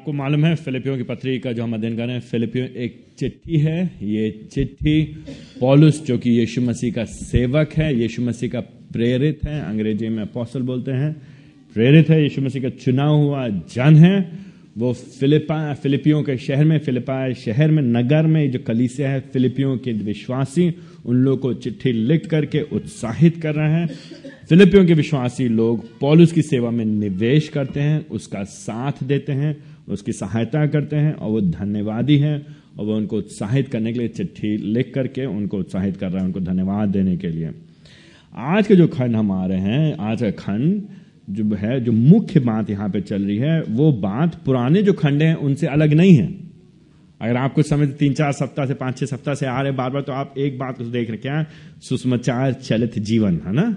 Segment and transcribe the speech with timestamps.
[0.00, 3.06] आपको मालूम है, फिलिपियों की पत्री का जो हम अध्ययन कर रहे हैं, फिलिपियों एक
[3.18, 5.02] चिट्ठी है। ये चिट्ठी
[5.60, 10.22] पॉलुस, जो कि यीशु मसीह का सेवक है, यीशु मसीह का प्रेरित है, अंग्रेज़ी में
[10.22, 11.22] अपोस्टल बोलते हैं।
[11.74, 14.32] प्रेरित है, यीशु मसीह का चुना हुआ, जन है।
[14.78, 19.78] वो फिलिपा, फिलिपियों के शहर में फिलिपाई शहर में, नगर में, जो कलीसिया है, फिलिपियों
[19.78, 20.74] के विश्वासी,
[21.06, 23.88] उन लोगों को चिट्ठी लिख करके उत्साहित कर रहे हैं।
[24.48, 29.56] फिलिपियों के विश्वासी लोग पॉलुस की सेवा में निवेश करते हैं, उसका साथ देते हैं
[29.90, 32.46] उसकी सहायता करते हैं और वो धन्यवादी हैं
[32.78, 36.26] और वो उनको उत्साहित करने के लिए चिट्ठी लिख करके उनको उत्साहित कर रहे हैं
[36.26, 37.50] उनको धन्यवाद देने के लिए।
[38.36, 40.82] आज के जो खंड हम आ रहे हैं, आज का खंड
[41.30, 45.22] जो है, जो मुख्य बात यहाँ पे चल रही है, वो बात पुराने जो खंड
[45.22, 46.50] हैं, उनसे अलग नहीं है।
[47.20, 49.90] अगर आप कुछ समय तीन, चार सप्ताह से पाँच, छह सप्ताह से आ रहे बार
[49.90, 51.46] बार तो आप एक बात को देख रहे क्या?
[51.80, 53.76] सुषमाचार चलित जीवन, है ना?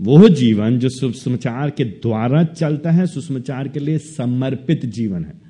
[0.00, 5.41] वो जीवन जो सुषमाचार के द्वारा चलता है, सुषमाचार के लिए समर्पित जीवन है।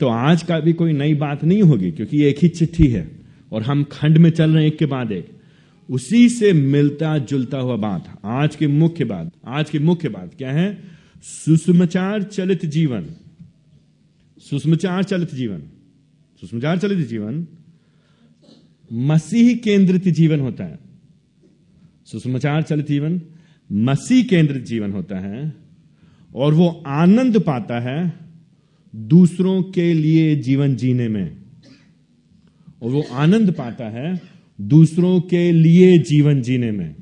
[0.00, 3.10] तो आज का भी कोई नई बात नहीं होगी, क्योंकि एक ही चिट्ठी है,
[3.52, 5.28] और हम खंड में चल रहे हैं एक के बाद एक।
[5.90, 10.52] उसी से मिलता जुलता हुआ बात, आज की मुख्य बात, आज की मुख्य बात क्या
[10.52, 10.82] है?
[11.22, 13.06] सुषमाचार चलित जीवन।
[14.38, 15.62] सुषमाचार चलित जीवन।
[16.40, 17.46] सुषमाचार चलित जीवन,
[18.92, 20.78] मसीह केंद्रित जीवन होता है।
[22.06, 23.20] सुषमाचार चलित जीवन,
[23.72, 25.52] मसीह केंद्रित जीवन होता है,
[26.34, 28.29] और वो आनंद पाता है
[28.96, 31.36] दूसरों के लिए जीवन जीने में।
[32.82, 34.20] और वो आनंद पाता है
[34.60, 36.94] दूसरों के लिए जीवन जीने में।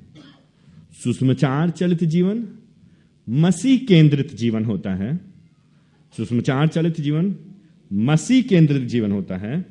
[1.05, 2.49] सुषमाचार चलित जीवन,
[3.29, 5.21] मसीह केंद्रित जीवन होता है।
[6.17, 7.37] सुषमाचार चलित जीवन,
[7.93, 9.67] मसीह केंद्रित जीवन होता है।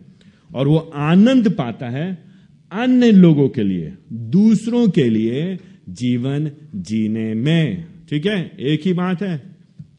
[0.55, 2.23] और वो आनंद पाता है
[2.71, 5.57] अन्य लोगों के लिए, दूसरों के लिए
[5.89, 8.51] जीवन जीने में। ठीक है?
[8.59, 9.56] एक ही बात है।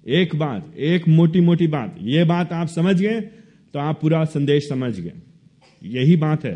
[0.08, 3.20] एक बात, एक मोटी मोटी बात। ये बात आप समझ गए
[3.74, 5.12] तो आप पूरा संदेश समझ गए।
[5.82, 6.54] यही बात है।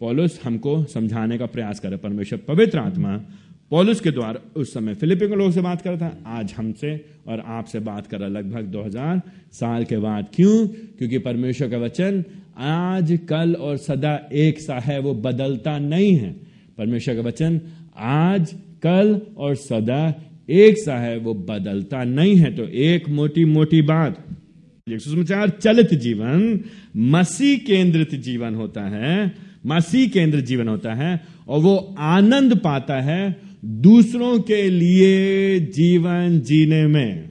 [0.00, 3.16] पॉलुस हमको समझाने का प्रयास करे परमेश्वर पवित्र आत्मा
[3.70, 7.04] पॉलुस के द्वारा उस समय फिलिपी के लोग से बात कर रहा था, आज हमसे
[7.26, 9.20] और आपसे बात कर रहा लगभग 2000
[9.52, 10.66] साल के बाद। क्यों?
[10.98, 12.24] क्योंकि परमेश्वर का वचन
[12.58, 16.32] आज, कल और सदा एक सा है, वो बदलता नहीं है।
[16.78, 17.60] परमेश्वर का वचन
[17.96, 20.14] आज, कल और सदा
[20.48, 24.24] एक सा है, वो बदलता नहीं है तो एक मोटी मोटी बात।
[24.86, 26.60] सुसमाचार चलित जीवन,
[26.96, 29.32] मसीह केंद्रित जीवन होता है,
[29.66, 36.86] मसीह केंद्रित जीवन होता है, और वो आनंद पाता है दूसरों के लिए जीवन जीने
[36.86, 37.30] में।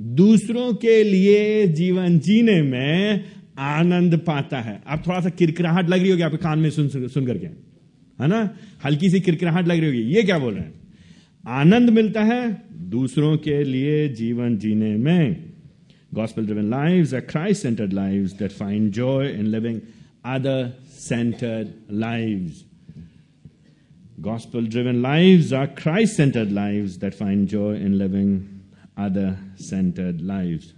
[0.00, 3.24] दूसरों के लिए जीवन जीने में
[3.58, 7.26] आनंद पाता है। अब थोड़ा सा किरकिराहट लग रही होगी आपके कान में सुन सुन
[7.26, 8.56] करके है ना?
[8.84, 10.87] हल्की सी किरकिराहट लग रही होगी। ये क्या बोल रहे हैं?
[11.47, 12.43] आनंद मिलता है
[12.89, 15.53] दूसरों के लिए जीवन जीने में
[16.13, 19.81] gospel driven lives are Christ centered lives that find joy in living
[20.23, 22.65] other centered lives.
[24.21, 28.61] Gospel driven lives are Christ centered lives that find joy in living
[28.95, 30.73] other centered lives.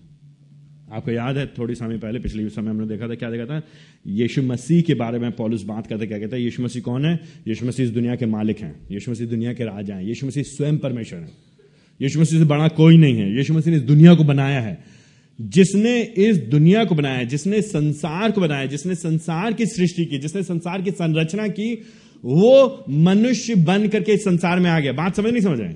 [0.92, 3.62] आपको याद है, थोड़ी समय पहले, पिछले समय हमने देखा था, क्या देखा था?
[4.06, 6.42] यीशु मसीह के बारे में पॉलुस बात करते, क्या कहता है?
[6.42, 7.20] यीशु मसीह कौन है?
[7.48, 10.42] यीशु मसीह इस दुनिया के मालिक हैं। यीशु मसीह दुनिया के राजा हैं। यीशु मसीह
[10.42, 11.28] स्वयं परमेश्वर है।
[12.02, 15.00] यीशु मसीह से बड़ा कोई नहीं है। यीशु मसीह ने इस दुनिया को बनाया है।
[15.40, 20.42] जिसने इस दुनिया को बनाया जिसने संसार को बनाया जिसने संसार की सृष्टि की, जिसने
[20.42, 21.74] संसार की संरचना की,
[22.24, 25.74] वो मनुष्य बन करके इस संसार में आ गया। बात समझ, नहीं समझ रहे?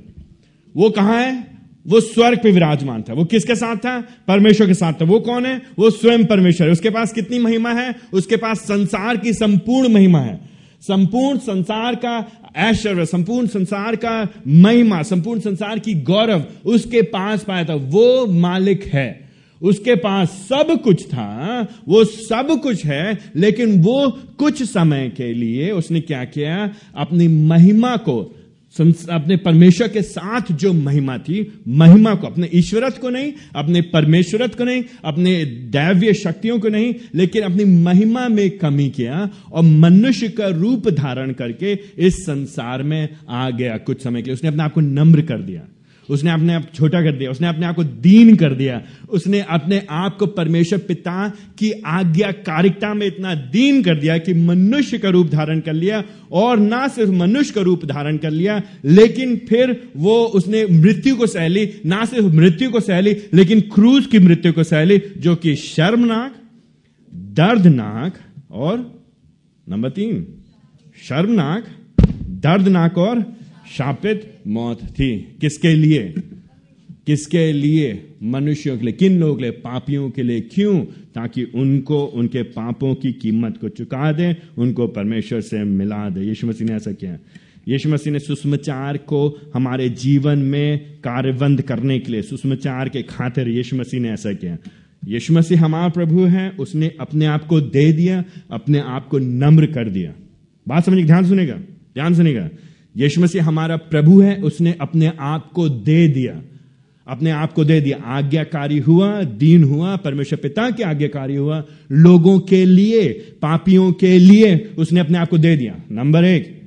[0.76, 1.53] वो कहाँ है?
[1.86, 4.00] वो स्वर्ग पे विराजमान था। वो किसके साथ था?
[4.28, 5.62] परमेश्वर के साथ था। वो कौन है?
[5.78, 7.94] वो स्वयं परमेश्वर है। उसके पास कितनी महिमा है?
[8.12, 10.40] उसके पास संसार की संपूर्ण महिमा है।
[10.80, 17.64] संपूर्ण संसार का ऐश्वर्य, संपूर्ण संसार का महिमा, संपूर्ण संसार की गौरव उसके पास पाया
[17.64, 19.28] था। वो मालिक है।
[19.62, 25.70] उसके पास सब कुछ था। वो सब कुछ है, लेकिन वो कुछ समय के लिए
[25.70, 26.74] उसने क्या किया?
[26.96, 28.36] अपनी महिमा को
[29.10, 34.54] अपने परमेश्वर के साथ जो महिमा थी, महिमा को, अपने ईश्वरत को नहीं, अपने परमेश्वरत
[34.54, 40.28] को नहीं, अपने दैव्य शक्तियों को नहीं, लेकिन अपनी महिमा में कमी किया और मनुष्य
[40.28, 44.62] का रूप धारण करके इस संसार में आ गया कुछ समय के लिए। उसने अपने
[44.62, 45.62] आप को नम्र कर दिया।
[46.10, 49.80] उसने अपने आप छोटा कर दिया, उसने अपने आप को दीन कर दिया, उसने अपने
[49.90, 51.28] आप को परमेश्वर पिता
[51.58, 56.02] की आज्ञाकारिकता में इतना दीन कर दिया कि मनुष्य का रूप धारण कर लिया
[56.32, 61.26] और ना सिर्फ़ मनुष्य का रूप धारण कर लिया, लेकिन फिर वो उसने मृत्यु को
[61.26, 66.34] सहली ना सिर्फ़ मृत्यु को सहली लेकिन क्रूज की मृत्यु को सहली जो कि शर्मनाक,
[67.12, 68.18] दर्दनाक
[68.50, 68.78] और,
[69.66, 70.26] नंबर तीन,
[71.02, 71.64] शर्मनाक,
[72.44, 73.24] दर्दनाक और
[73.70, 76.14] शापित मौत थी। किसके लिए?
[77.06, 78.08] किसके लिए?
[78.22, 79.50] मनुष्यों के लिए। किन लोगों के लिए?
[79.50, 80.80] पापियों के लिए। क्यों?
[80.84, 86.46] ताकि उनको, उनके पापों की कीमत को चुका दे, उनको परमेश्वर से मिला दे। यीशु
[86.46, 87.18] मसीह ने ऐसा किया।
[87.68, 93.48] यीशु मसीह ने सुषमाचार को हमारे जीवन में कार्यबंद करने के लिए सुषमाचार के खातिर
[93.48, 94.58] यीशु मसीह ने ऐसा किया।
[95.08, 99.66] यीशु मसीह हमारा प्रभु है, उसने अपने आप को दे दिया, अपने आप को नम्र
[99.66, 100.14] कर दिया।
[100.68, 101.54] बात समझिए, ध्यान सुनेगा
[101.94, 102.50] ध्यान सुनेगा।
[102.96, 106.42] यीशु मसीह हमारा प्रभु है, उसने अपने आप को दे दिया।
[107.08, 112.40] अपने आप को दे दिया। आज्ञाकारी हुआ, दीन हुआ, परमेश्वर पिता के आज्ञाकारी हुआ, लोगों
[112.40, 113.08] के लिए,
[113.42, 116.62] पापियों के लिए उसने अपने आप को दे दिया। नंबर एक।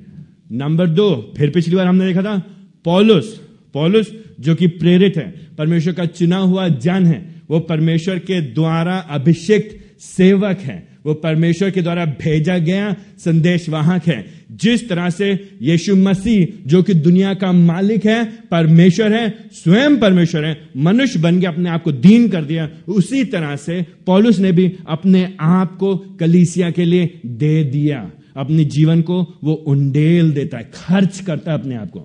[0.52, 2.42] नंबर दो, फिर पिछली बार हमने देखा था,
[2.84, 3.40] पॉलुस।
[3.74, 8.98] पॉलुस जो कि प्रेरित है, परमेश्वर का चुना हुआ जन है, वो परमेश्वर के द्वारा
[8.98, 15.58] अभिषेक सेवक है। वो परमेश्वर के द्वारा भेजा गया संदेश वाहक है। जिस तरह से
[15.62, 21.40] यीशु मसीह, जो कि दुनिया का मालिक है, परमेश्वर है, स्वयं परमेश्वर है, मनुष्य बन
[21.40, 25.76] के अपने आप को दीन कर दिया, उसी तरह से पौलुस ने भी अपने आप
[25.76, 31.52] को कलीसिया के लिए दे दिया। अपने जीवन को वो उंडेल देता है, खर्च करता
[31.52, 32.00] है अपने आप को।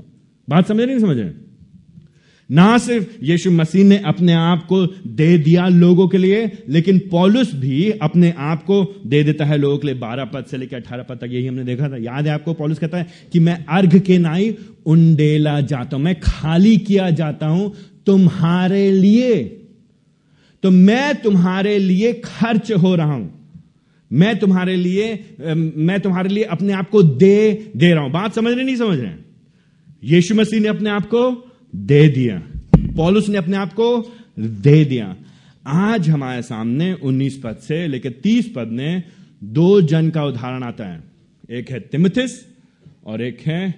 [0.49, 1.29] बात समझ रहे नहीं समझ रहे
[2.53, 7.53] ना सिर्फ़ यीशु मसीह ने अपने आप को दे दिया लोगों के लिए, लेकिन पॉलुस
[7.55, 11.03] भी अपने आप को दे देता है लोगों के लिए। बारह पद से लेकर अठारह
[11.03, 13.97] पद तक यही हमने देखा था। याद है आपको पॉलुस कहता है कि मैं अर्घ
[13.97, 14.55] के नाई
[14.85, 17.73] उंडेला जाता हूँ, मैं खाली किया जाता हूँ
[18.05, 19.44] तुम्हारे लिए।
[20.63, 23.31] तो मैं तुम्हारे लिए खर्च हो रहा हूँ।
[24.11, 25.07] मैं तुम्हारे लिए
[25.45, 28.99] मैं तुम्हारे लिए अपने आप को दे दे रहा हूँ। बात समझ रहे नहीं समझ
[28.99, 29.11] रहे
[30.06, 31.23] यीशु मसीह ने अपने आप को
[31.75, 35.17] दे दिया। पॉलुस ने अपने आप को दे दिया।
[35.67, 39.03] आज हमारे सामने 19 पद से लेकर 30 पद में
[39.43, 41.03] दो जन का उदाहरण आता है।
[41.51, 42.45] एक है तिमथिस
[43.05, 43.75] और एक है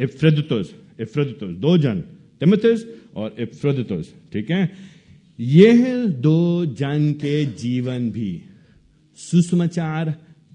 [0.00, 2.00] इफ्रदुस इफ्रदतुस, दो जन,
[2.40, 2.84] तिमथिस
[3.16, 4.72] और इफ्रदुस ठीक है?
[5.40, 8.42] यह दो जन के जीवन भी
[9.16, 10.14] सुसमाचार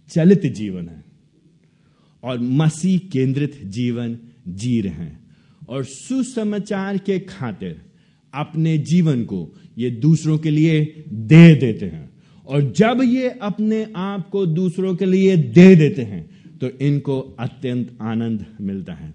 [0.09, 1.03] चलित जीवन है
[2.23, 4.17] और मसीह केंद्रित जीवन
[4.47, 5.22] जी रहे हैं।
[5.69, 7.81] और सुसमाचार के खातिर
[8.33, 12.09] अपने जीवन को ये दूसरों के लिए दे देते हैं।
[12.45, 17.97] और जब ये अपने आप को दूसरों के लिए दे देते हैं तो इनको अत्यंत
[18.01, 19.13] आनंद मिलता है।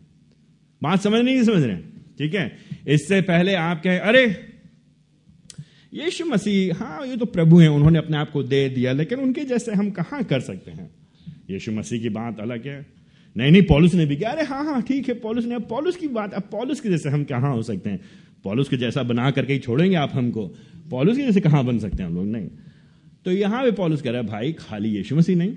[0.82, 1.76] बात समझ नहीं समझ रहे
[2.18, 2.56] ठीक है?
[2.88, 4.36] इससे पहले आप कहें, अरे,
[5.94, 9.40] यीशु मसीह हाँ ये तो प्रभु हैं, उन्होंने अपने आप को दे दिया, लेकिन उनके
[9.40, 10.90] जैसे हम कहाँ कर सकते हैं?
[11.50, 12.97] यीशु मसीह की बात अलग है।
[13.38, 16.08] नहीं नहीं, पॉलिस ने भी किया अरे हाँ हाँ ठीक है, पॉलिस ने पॉलिस की
[16.08, 18.00] बात, अब पॉलिस के जैसे हम कहाँ हो सकते हैं?
[18.44, 20.54] पॉलिस के जैसा बना करके ही छोड़ेंगे आप हमको।
[20.90, 22.26] पॉलिस के जैसे कहाँ बन सकते हैं हम लोग?
[22.26, 22.48] नहीं।
[23.24, 25.56] तो यहाँ पे पॉलिस कह रहा है, भाई, खाली यीशु मसीह नहीं,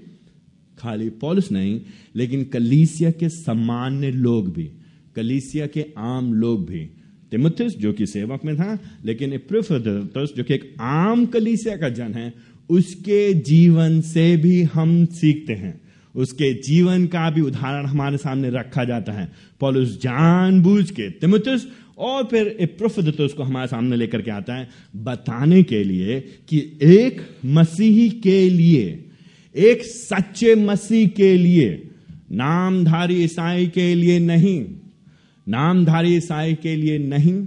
[0.79, 1.81] खाली पॉलिस नहीं,
[2.15, 4.71] लेकिन कलीसिया के सामान्य लोग भी,
[5.15, 6.89] कलीसिया के आम लोग भी
[7.31, 12.33] तिमुथिस जो कि सेवक में था, लेकिन जो कि एक आम कलीसिया का जन है,
[12.69, 15.81] उसके जीवन से भी हम सीखते हैं।
[16.15, 21.67] उसके जीवन का भी उदाहरण हमारे सामने रखा जाता है। पॉलुस जानबूझ के तिमुतुस,
[21.97, 22.47] और फिर
[23.33, 29.05] को हमारे सामने लेकर के आता है, बताने के लिए कि एक मसीही के लिए,
[29.55, 31.89] एक सच्चे मसीह के लिए,
[32.31, 34.65] नामधारी ईसाई के लिए नहीं,
[35.47, 37.43] नामधारी ईसाई के लिए नहीं,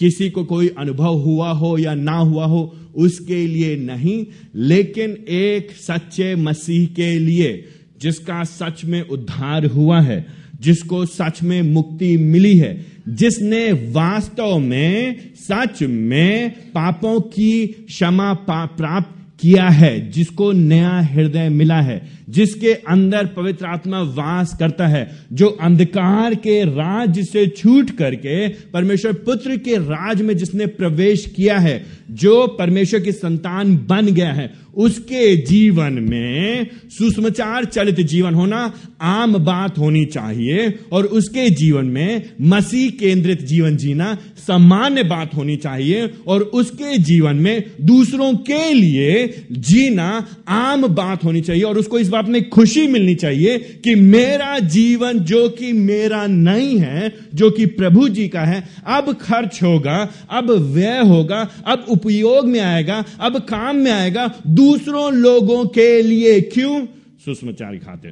[0.00, 5.70] किसी को कोई अनुभव हुआ हो या ना हुआ हो, उसके लिए नहीं, लेकिन एक
[5.70, 7.64] सच्चे मसीह के लिए
[8.02, 10.24] जिसका सच में उद्धार हुआ है,
[10.60, 19.40] जिसको सच में मुक्ति मिली है, जिसने वास्तव में, सच में पापों की क्षमा प्राप्त
[19.40, 25.46] किया है, जिसको नया हृदय मिला है जिसके अंदर पवित्र आत्मा वास करता है, जो
[25.46, 31.84] अंधकार के राज से छूट करके परमेश्वर पुत्र के राज में जिसने प्रवेश किया है,
[32.10, 39.32] जो परमेश्वर की संतान बन गया है, उसके जीवन में सुषमाचार चलित जीवन होना आम
[39.44, 46.10] बात होनी चाहिए और उसके जीवन में मसीह केंद्रित जीवन जीना सामान्य बात होनी चाहिए
[46.26, 52.08] और उसके जीवन में दूसरों के लिए जीना आम बात होनी चाहिए और उसको इस
[52.12, 57.66] बात में खुशी मिलनी चाहिए कि मेरा जीवन जो कि मेरा नहीं है, जो कि
[57.66, 59.96] प्रभु जी का है, अब खर्च होगा,
[60.30, 66.40] अब व्यय होगा, अब उपयोग में आएगा, अब काम में आएगा, दूसरों लोगों के लिए
[66.40, 66.86] क्यों?
[67.24, 68.10] सुषमाचार खाते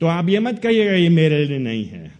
[0.00, 2.12] तो आप ये मत कहिएगा, ये मेरे लिए नहीं है।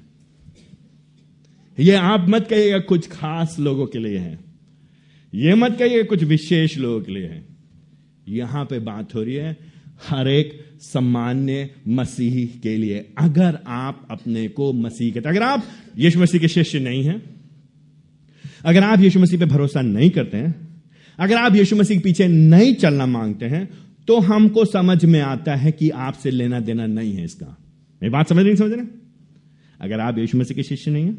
[1.78, 4.38] ये आप मत कहिएगा, कुछ खास लोगों के लिए है।
[5.34, 7.49] ये मत कहिएगा, कुछ विशेष लोगों के लिए है।
[8.26, 9.56] यहाँ पे बात हो रही है
[10.08, 15.64] हर एक सामान्य मसीह के लिए। अगर आप अपने को मसीह के अगर आप
[15.98, 17.22] यीशु मसीह के शिष्य नहीं हैं,
[18.64, 20.54] अगर आप यीशु मसीह पे भरोसा नहीं करते हैं,
[21.18, 23.68] अगर आप यीशु मसीह के पीछे नहीं चलना मांगते हैं
[24.08, 27.46] तो हमको समझ में आता है कि आपसे लेना देना नहीं है इसका।
[28.02, 28.86] मेरी बात समझ नहीं समझ रहे
[29.80, 31.16] अगर आप यीशु मसीह के शिष्य नहीं है,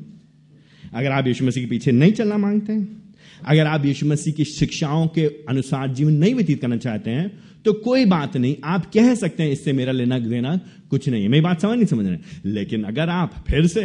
[0.94, 3.01] अगर आप यीशु मसीह के पीछे नहीं चलना मांगते हैं
[3.44, 7.30] अगर आप यीशु मसीह की शिक्षाओं के अनुसार जीवन नहीं व्यतीत करना चाहते हैं
[7.66, 10.56] तो कोई बात नहीं, आप कह सकते हैं, इससे मेरा लेना देना
[10.90, 13.84] कुछ नहीं है। मेरी बात समझ नहीं, समझ रहे लेकिन अगर आप फिर से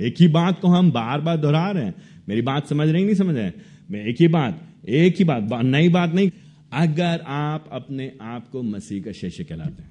[0.00, 1.94] एक ही बात को हम बार बार दोहरा रहे हैं,
[2.28, 3.50] मेरी बात समझ रहे नहीं समझ रहे
[3.90, 6.30] मैं एक ही बात, एक ही बात नई बात नहीं।
[6.72, 9.90] अगर आप अपने आप को मसीह का शिष्य कहलाते हैं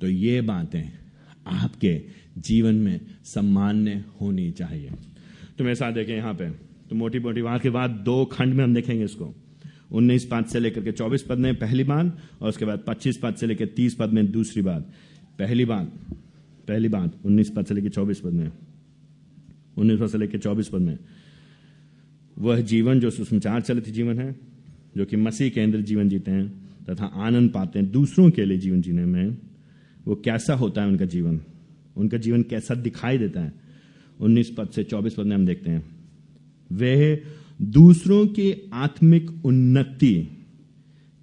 [0.00, 0.82] तो ये बातें
[1.54, 2.00] आपके
[2.40, 4.90] जीवन में सम्मान्य होनी चाहिए।
[5.58, 6.48] तो मेरे साथ देखें यहाँ पे।
[6.94, 9.34] तो मोटी मोटी बात के बाद दो खंड में हम देखेंगे इसको।
[9.92, 13.34] उन्नीस पद से लेकर के चौबीस पद में पहली बात और उसके बाद पच्चीस पद
[13.34, 14.92] से लेकर तीस पद में दूसरी बात
[15.38, 15.86] पहली बात
[16.68, 18.52] पहली बात उन्नीस पद से लेकर चौबीस पद में।
[19.76, 20.98] उन्नीस पद से लेकर चौबीस पद में।
[22.38, 24.36] वह जीवन जो सुसमाचार चलित जीवन है,
[24.96, 28.80] जो कि मसीह केंद्रित जीवन जीते हैं, तथा आनंद पाते हैं दूसरों के लिए जीवन
[28.80, 29.36] जीने में,
[30.04, 31.40] वो कैसा होता है उनका जीवन?
[31.96, 33.52] उनका जीवन कैसा दिखाई देता है?
[34.20, 35.93] उन्नीस पद से चौबीस पद में हम देखते हैं।
[36.74, 37.22] वे
[37.62, 40.28] दूसरों की आत्मिक उन्नति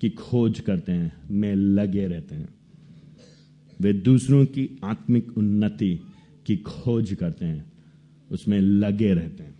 [0.02, 2.50] की खोज करते हैं, में लगे रहते हैं।
[3.82, 6.00] वे दूसरों की आत्मिक उन्नति
[6.46, 7.72] की खोज करते हैं,
[8.32, 9.56] उसमें लगे रहते हैं।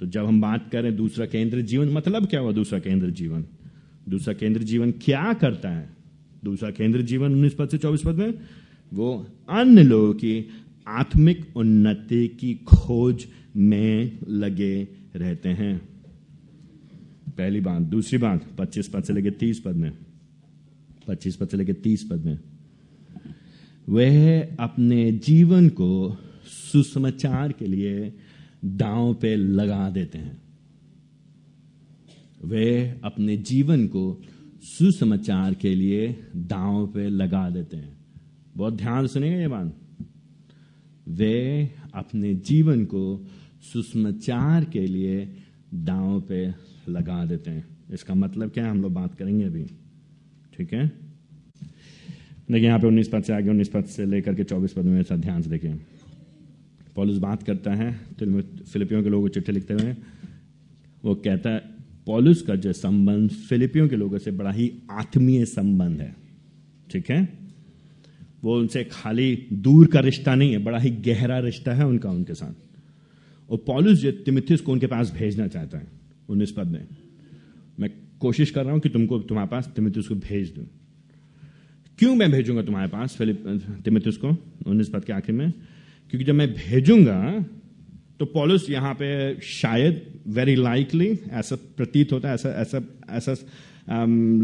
[0.00, 3.44] तो जब हम बात करें दूसरा केंद्र जीवन मतलब क्या हुआ दूसरा केंद्र जीवन?
[4.08, 5.96] दूसरा केंद्र जीवन क्या करता है?
[6.44, 8.34] दूसरा केंद्र जीवन उन्नीस पद से चौबीस पद में,
[8.92, 10.48] वो अन्य लोगों की
[10.88, 13.26] आत्मिक उन्नति की खोज
[13.56, 15.78] में लगे रहते हैं।
[17.38, 19.98] पहली बात, दूसरी बात, पच्चीस पद से लेकर तीस पद में।
[21.08, 22.38] पच्चीस पद से लेकर तीस पद में।
[23.88, 28.16] वह अपने जीवन को सुसमाचार के लिए
[28.64, 30.42] दांव पे लगा देते हैं।
[32.44, 34.22] वे अपने जीवन को
[34.62, 37.96] सुसमाचार के लिए दांव पे लगा देते हैं।
[38.56, 39.80] बहुत ध्यान सुनेगा ये बात?
[41.08, 43.26] वे अपने जीवन को
[43.72, 45.28] सुसमाचार के लिए
[45.74, 46.54] दांव पे
[46.88, 48.70] लगा देते हैं। इसका मतलब क्या है?
[48.70, 49.64] हम लोग बात करेंगे अभी।
[50.56, 50.86] ठीक है?
[52.50, 55.02] देखिए, यहाँ पे उन्नीस पद से आगे, उन्नीस पद से लेकर के चौबीस पद में
[55.12, 55.76] ध्यान से देखें
[56.94, 57.92] पॉलिस बात करता है
[58.72, 59.94] फिलिपियों के लोगों को चिट्ठी लिखते हुए।
[61.04, 61.62] वो कहता है,
[62.06, 66.14] पॉलिस का जो संबंध फिलिपियों के लोगों से बड़ा ही आत्मीय संबंध है।
[66.90, 67.43] ठीक है?
[68.44, 72.34] वो उनसे खाली दूर का रिश्ता नहीं है, बड़ा ही गहरा रिश्ता है उनका उनके
[72.34, 72.54] साथ।
[73.50, 75.86] और पॉलिस जो तिमिथिस को उनके पास भेजना चाहता है
[76.28, 76.86] उन्नीस पद में।
[77.80, 80.62] मैं कोशिश कर रहा हूँ कि तुमको, तुम्हारे पास तिमिथिस को भेज दू।
[81.98, 83.46] क्यों मैं भेजूँगा तुम्हारे पास, फिलिप
[83.84, 84.28] तिमिथिस को
[84.66, 85.52] उन्नीस पद के आखिर में?
[86.10, 87.44] क्योंकि जब मैं भेजूँगा
[88.20, 92.80] तो पॉलिस यहाँ पे शायद वेरी लाइकली ऐसा प्रतीत होता है, ऐसा ऐसा
[93.10, 93.32] ऐसा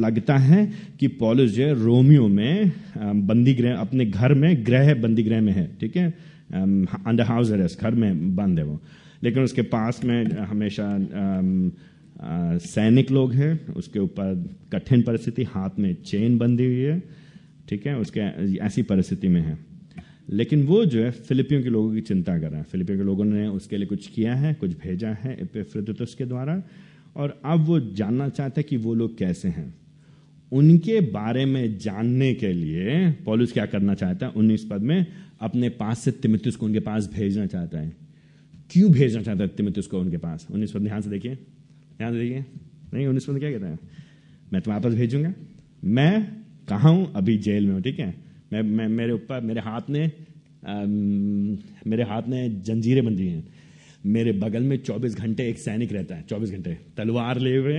[0.00, 0.64] लगता है
[1.00, 2.72] कि पॉलिस जो रोमियो में
[3.26, 6.10] बंदी गृह अपने घर में गृह बंदी गृह में है, ठीक है?
[7.06, 8.80] अंडर हाउस घर में बंद है वो।
[9.22, 10.88] लेकिन उसके पास में हमेशा
[12.66, 14.34] सैनिक लोग हैं, उसके ऊपर
[14.72, 17.02] कठिन परिस्थिति, हाथ में चेन बंधी हुई है,
[17.68, 17.96] ठीक है?
[17.96, 18.20] उसके
[18.56, 19.69] ऐसी परिस्थिति में है।
[20.30, 23.24] लेकिन वो जो है, फिलिपियों के लोगों की चिंता कर रहा है। फिलिपियों के लोगों
[23.24, 26.62] ने उसके लिए कुछ किया है, कुछ भेजा है एपिफ्रुदुतुस के द्वारा।
[27.16, 29.74] और अब वो जानना चाहते हैं कि वो लोग कैसे हैं।
[30.52, 35.06] उनके बारे में जानने के लिए पॉलिस क्या करना चाहता है, उन्नीस पद में
[35.40, 37.96] अपने पास से तिमितुस को उनके पास भेजना चाहता है।
[38.70, 40.46] क्यों भेजना चाहता है तिमितुस को उनके पास?
[40.50, 41.34] उन्नीस पद ध्यान से देखिए।
[41.98, 42.44] ध्यान से देखिए।
[42.94, 43.78] नहीं, उन्नीस पद क्या कहता है?
[44.52, 45.34] मैं तुम्हारे पास भेजूँगा।
[45.84, 46.32] मैं
[46.68, 47.12] कहा हूँ?
[47.12, 48.29] अभी जेल में हूँ, ठीक है?
[48.52, 50.04] मैं, मैं मेरे ऊपर मेरे हाथ ने
[50.66, 50.84] आ,
[51.86, 53.48] मेरे हाथ में जंजीरें बंधी हैं।
[54.06, 57.78] मेरे बगल में 24 घंटे एक सैनिक रहता है 24 घंटे। तलवार ले हुए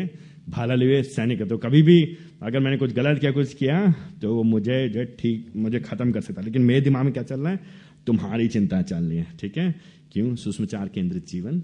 [0.49, 3.93] भाला ले हुए सैनिक है। तो कभी भी अगर मैंने कुछ गलत किया कुछ किया
[4.21, 7.39] तो वो मुझे जो ठीक मुझे खत्म कर सकता लेकिन मेरे दिमाग में क्या चल
[7.39, 7.59] रहा है?
[8.07, 9.75] तुम्हारी चिंता चल रही है ठीक है?
[10.11, 10.35] क्यों?
[10.35, 11.63] सुषमाचार केंद्रित जीवन।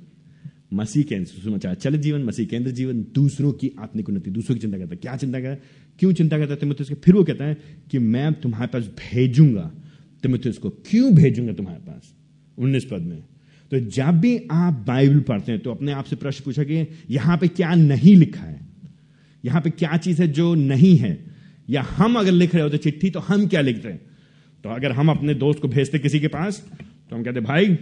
[0.72, 4.78] मसीह केंद्र सुषमाचार चलित जीवन, मसीह केंद्र जीवन, दूसरों की आत्मिक उन्नति, दूसरों की चिंता
[4.78, 5.62] करता है। क्या चिंता करता है?
[6.00, 7.58] क्यों चिंता करता है तिमुथियस फिर वो कहता है
[7.92, 9.72] कि मैं तुम्हारे पास भेजूँगा।
[10.24, 12.14] तिमुथियस को क्यों भेजूँगा तुम्हारे पास?
[12.58, 13.24] उन्नीस पद में।
[13.72, 17.38] तो जब भी आप बाइबल पढ़ते हैं तो अपने आप से प्रश्न पूछा कि यहाँ
[17.38, 18.60] पे क्या नहीं लिखा है?
[19.44, 21.18] यहाँ पे क्या चीज़ है जो नहीं है?
[21.70, 24.00] या हम अगर लिख रहे होते चिट्ठी तो हम क्या लिखते हैं?
[24.64, 26.64] तो अगर हम अपने दोस्त को भेजते किसी के पास
[27.10, 27.78] तो हम कहते, भाई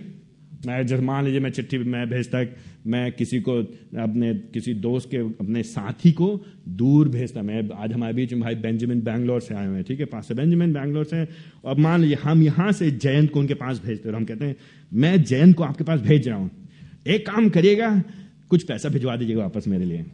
[0.66, 2.44] मैं जब मान लीजिए मैं चिट्ठी मैं भेजता,
[2.88, 3.58] मैं किसी को
[4.02, 8.56] अपने, किसी दोस्त के, अपने साथी को दूर भेजता। मैं आज हमारे बीच में भाई
[8.56, 10.06] बेंजामिन बैंगलोर से आए हुए हैं, ठीक है?
[10.06, 11.28] पास से बेंजामिन बैंगलोर से।
[11.64, 14.56] और मान लीजिए हम यहाँ से जयंत को उनके पास भेजते और हम कहते हैं,
[14.94, 16.52] मैं जयंत को आपके पास भेज रहा हूँ।
[17.08, 18.04] एक काम करिएगा,
[18.50, 20.06] कुछ पैसा भिजवा दीजिएगा वापस मेरे लिए।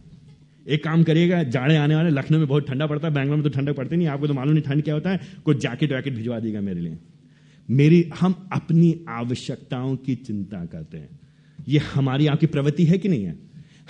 [0.68, 3.50] एक काम करिएगा, जाड़े आने वाले, लखनऊ में बहुत ठंडा पड़ता है, बैंगलोर में तो
[3.50, 6.40] ठंडा पड़ती नहीं, आपको तो मालूम नहीं ठंड क्या होता है, कुछ जैकेट वैकेट भिजवा
[6.40, 6.98] देगा मेरे लिए।
[7.72, 11.10] मेरी, हम अपनी आवश्यकताओं की चिंता करते हैं।
[11.68, 13.36] ये हमारी आपकी प्रवृत्ति है कि नहीं है?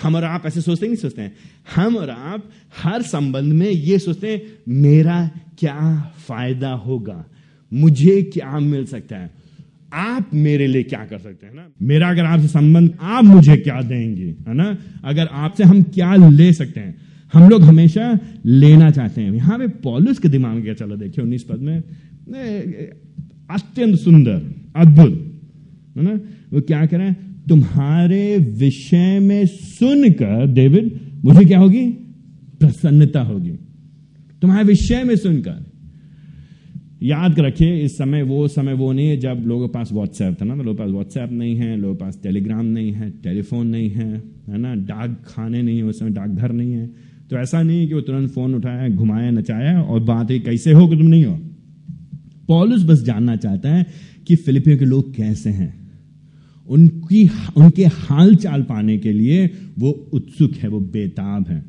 [0.02, 1.36] हम और आप ऐसे सोचते नहीं सोचते हैं?
[1.76, 2.50] हम और आप
[2.84, 7.26] हर संबंध में ये सोचते हैं, मेरा क्या फ़ायदा होगा?
[7.74, 9.32] मुझे क्या मिल सकता है?
[9.94, 11.68] आप मेरे लिए क्या कर सकते हैं ना?
[11.82, 14.36] मेरा अगर आपसे संबंध, आप मुझे क्या देंगे?
[14.48, 14.78] है ना?
[15.04, 16.96] अगर आपसे हम क्या ले सकते हैं?
[17.34, 20.96] हम लोग हमेशा लेना चाहते हैं। यहाँ पे पॉलिस के दिमाग में क्या चला?
[20.96, 21.84] देखिए, उन्नीस पद में
[23.54, 25.42] अत्यंत सुंदर अद्भुत
[25.98, 26.20] है ना
[26.54, 31.88] वो क्या कह रहे हैं तुम्हारे विषय में सुनकर डेविड मुझे क्या होगी
[32.60, 33.52] प्रसन्नता होगी
[34.42, 35.72] तुम्हारे विषय में सुनकर
[37.04, 40.46] याद रखिए इस समय वो समय वो नहीं है जब लोगों के पास व्हाट्सएप था
[40.46, 44.24] ना तो लोगों पास व्हाट्सएप नहीं है लोगों पास टेलीग्राम नहीं है टेलीफोन नहीं है
[44.50, 46.88] है ना डाक खाने नहीं है उस समय डाकघर नहीं है
[47.30, 50.88] तो ऐसा नहीं कि वो तुरंत फ़ोन उठाया, घुमाया, नचाया, और बात है कैसे हो
[50.88, 51.40] कि तुम नहीं हो?
[52.52, 53.86] पॉलिस बस जानना चाहता है
[54.28, 55.74] कि फिलिपियो के लोग कैसे हैं।
[56.70, 59.46] उनकी, उनके हाल चाल पाने के लिए
[59.80, 61.64] वो उत्सुक है, वो बेताब है।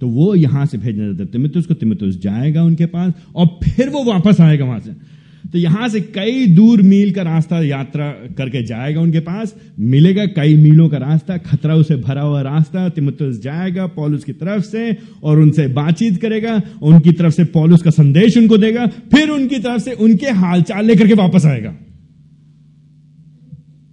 [0.00, 4.04] तो वो यहाँ से भेजना चाहते तिमितुस को तिमितुस जाएगा उनके पास और फिर वो
[4.04, 5.17] वापस आएगा वहाँ से।
[5.52, 10.56] तो यहाँ से कई दूर मील का रास्ता यात्रा करके जाएगा उनके पास। मिलेगा कई
[10.56, 15.38] मीलों का रास्ता, खतरा उसे भरा हुआ रास्ता तिमुतुस जाएगा पॉलुस की तरफ़ से और
[15.38, 19.92] उनसे बातचीत करेगा, उनकी तरफ़ से पॉलुस का संदेश उनको देगा, फिर उनकी तरफ़ से
[19.92, 21.74] उनके हालचाल लेकर के वापस आएगा।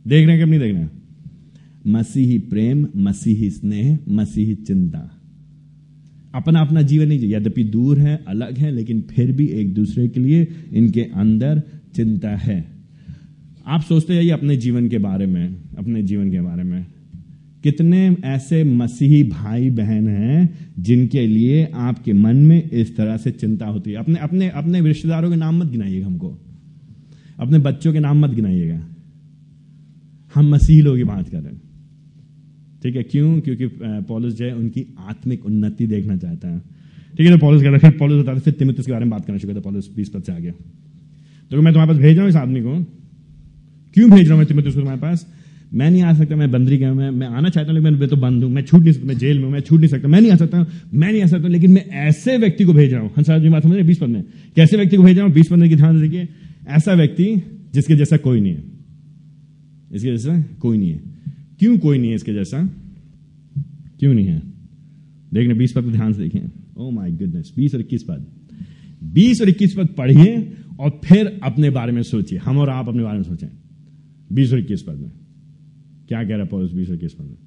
[0.07, 0.85] देख रहे हैं कि नहीं देख रहे
[1.91, 5.14] मसीही प्रेम, मसीही स्नेह, मसीही चिंता।
[6.35, 10.19] अपना अपना जीवन नहीं, यद्यपि दूर है, अलग है, लेकिन फिर भी एक दूसरे के
[10.19, 11.61] लिए इनके अंदर
[11.95, 12.65] चिंता है।
[13.67, 16.85] आप सोचते जाइए अपने जीवन के बारे में, अपने जीवन के बारे में।
[17.63, 23.65] कितने ऐसे मसीही भाई बहन हैं जिनके लिए आपके मन में इस तरह से चिंता
[23.65, 26.41] होती है। अपने अपने अपने रिश्तेदारों के नाम मत गिनाइएगा हमको।
[27.39, 28.87] अपने बच्चों के नाम मत गिनाइएगा।
[30.35, 31.61] हम मसीह लोग की बात कर रहे हैं।
[32.85, 33.03] ठीक है?
[33.03, 33.39] क्यों?
[33.41, 33.67] क्योंकि
[34.07, 36.59] पॉलिस जो है उनकी आत्मिक उन्नति देखना चाहता है।
[37.17, 39.53] ठीक है तो पॉलिस फिर पॉलिस बताते फिर तिमितुस के बारे में बात करना शुरू
[39.53, 40.51] करता पॉलिस बीस पद से आ गया
[41.51, 42.73] तो मैं तुम्हारे पास भेज रहा हूँ इस आदमी को।
[43.95, 45.25] क्यों भेज रहा हूँ मैं तिमितुस को तुम्हारे पास?
[45.73, 48.17] मैं नहीं आ सकता, मैं बंदरी गया मैं मैं आना चाहता हूँ, लेकिन मैं तो
[48.17, 50.31] बंद हूँ, मैं छूट नहीं सकता, मैं जेल में मैं छूट नहीं सकता, मैं नहीं
[50.31, 53.37] आ सकता, मैं नहीं आ सकता, लेकिन मैं ऐसे व्यक्ति को भेज रहा हूँ। हंसा
[53.39, 54.23] जी बात समझ रहे बीस पद में।
[54.55, 55.33] कैसे व्यक्ति को भेज रहा हूँ?
[55.33, 56.27] बीस पद की ध्यान देखिए
[56.69, 57.25] ऐसा व्यक्ति
[57.73, 58.63] जिसके जैसा कोई नहीं है।
[59.91, 61.14] इसके जैसा कोई नहीं है।
[61.59, 62.69] क्यों कोई नहीं है इसके जैसा?
[63.99, 64.39] क्यों नहीं है?
[65.33, 68.25] देखने बीस पद ध्यान से देखें। ओ माय गुडनेस बीस और इक्कीस पद।
[69.03, 73.03] बीस और इक्कीस पद पढ़िए और फिर अपने बारे में सोचिए। हम और आप अपने
[73.03, 73.47] बारे में सोचें।
[74.33, 75.11] बीस और इक्कीस पद में।
[76.07, 77.37] क्या कह रहा है पॉलिस बीस और इक्कीस पद में?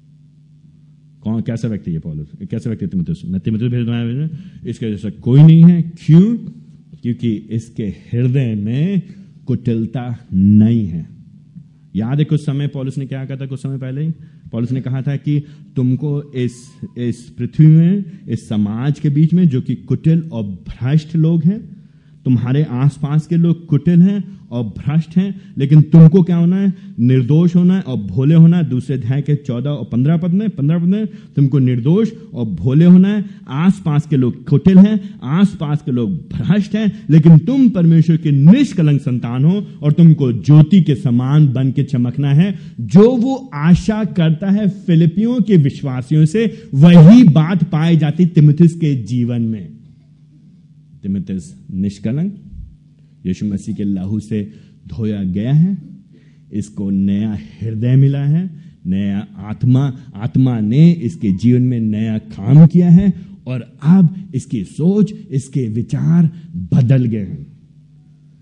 [1.21, 2.47] कौन, कैसा व्यक्ति है पॉलिस?
[2.47, 6.37] कैसा व्यक्ति तिमोथियस मैं भेज इसके जैसा कोई नहीं है। क्यों?
[7.01, 9.01] क्योंकि इसके हृदय में
[9.45, 11.18] कुटिलता नहीं है।
[11.95, 14.11] याद है कुछ समय पॉलिस ने क्या कहा था कुछ समय पहले ही?
[14.51, 15.43] पॉलिस ने कहा था कि
[15.75, 21.15] तुमको इस इस पृथ्वी में, इस समाज के बीच में, जो कि कुटिल और भ्रष्ट
[21.15, 21.78] लोग हैं
[22.25, 26.73] तुम्हारे आसपास के लोग कुटिल हैं और भ्रष्ट हैं, लेकिन तुमको क्या होना है?
[26.99, 30.49] निर्दोष होना है और भोले होना है। दूसरे अध्याय के चौदह और पंद्रह पद में,
[30.49, 35.81] पंद्रह पद में, तुमको निर्दोष और भोले होना है। आसपास के लोग कुटिल हैं, आसपास
[35.81, 40.95] के लोग भ्रष्ट हैं, लेकिन तुम परमेश्वर के निष्कलंक संतान हो और तुमको ज्योति के
[40.95, 47.23] समान बन के चमकना है। जो वो आशा करता है फिलिपियों के विश्वासियों से, वही
[47.23, 49.78] बात पाई जाती तिमथिस के जीवन में।
[51.03, 52.35] तिमिथिस निष्कलंक।
[53.25, 54.41] यीशु मसीह के लहू से
[54.87, 55.77] धोया गया है।
[56.53, 58.49] इसको नया हृदय मिला है।
[58.87, 63.13] नया आत्मा आत्मा ने इसके जीवन में नया काम किया है
[63.47, 67.47] और अब इसकी सोच इसके विचार बदल गए हैं।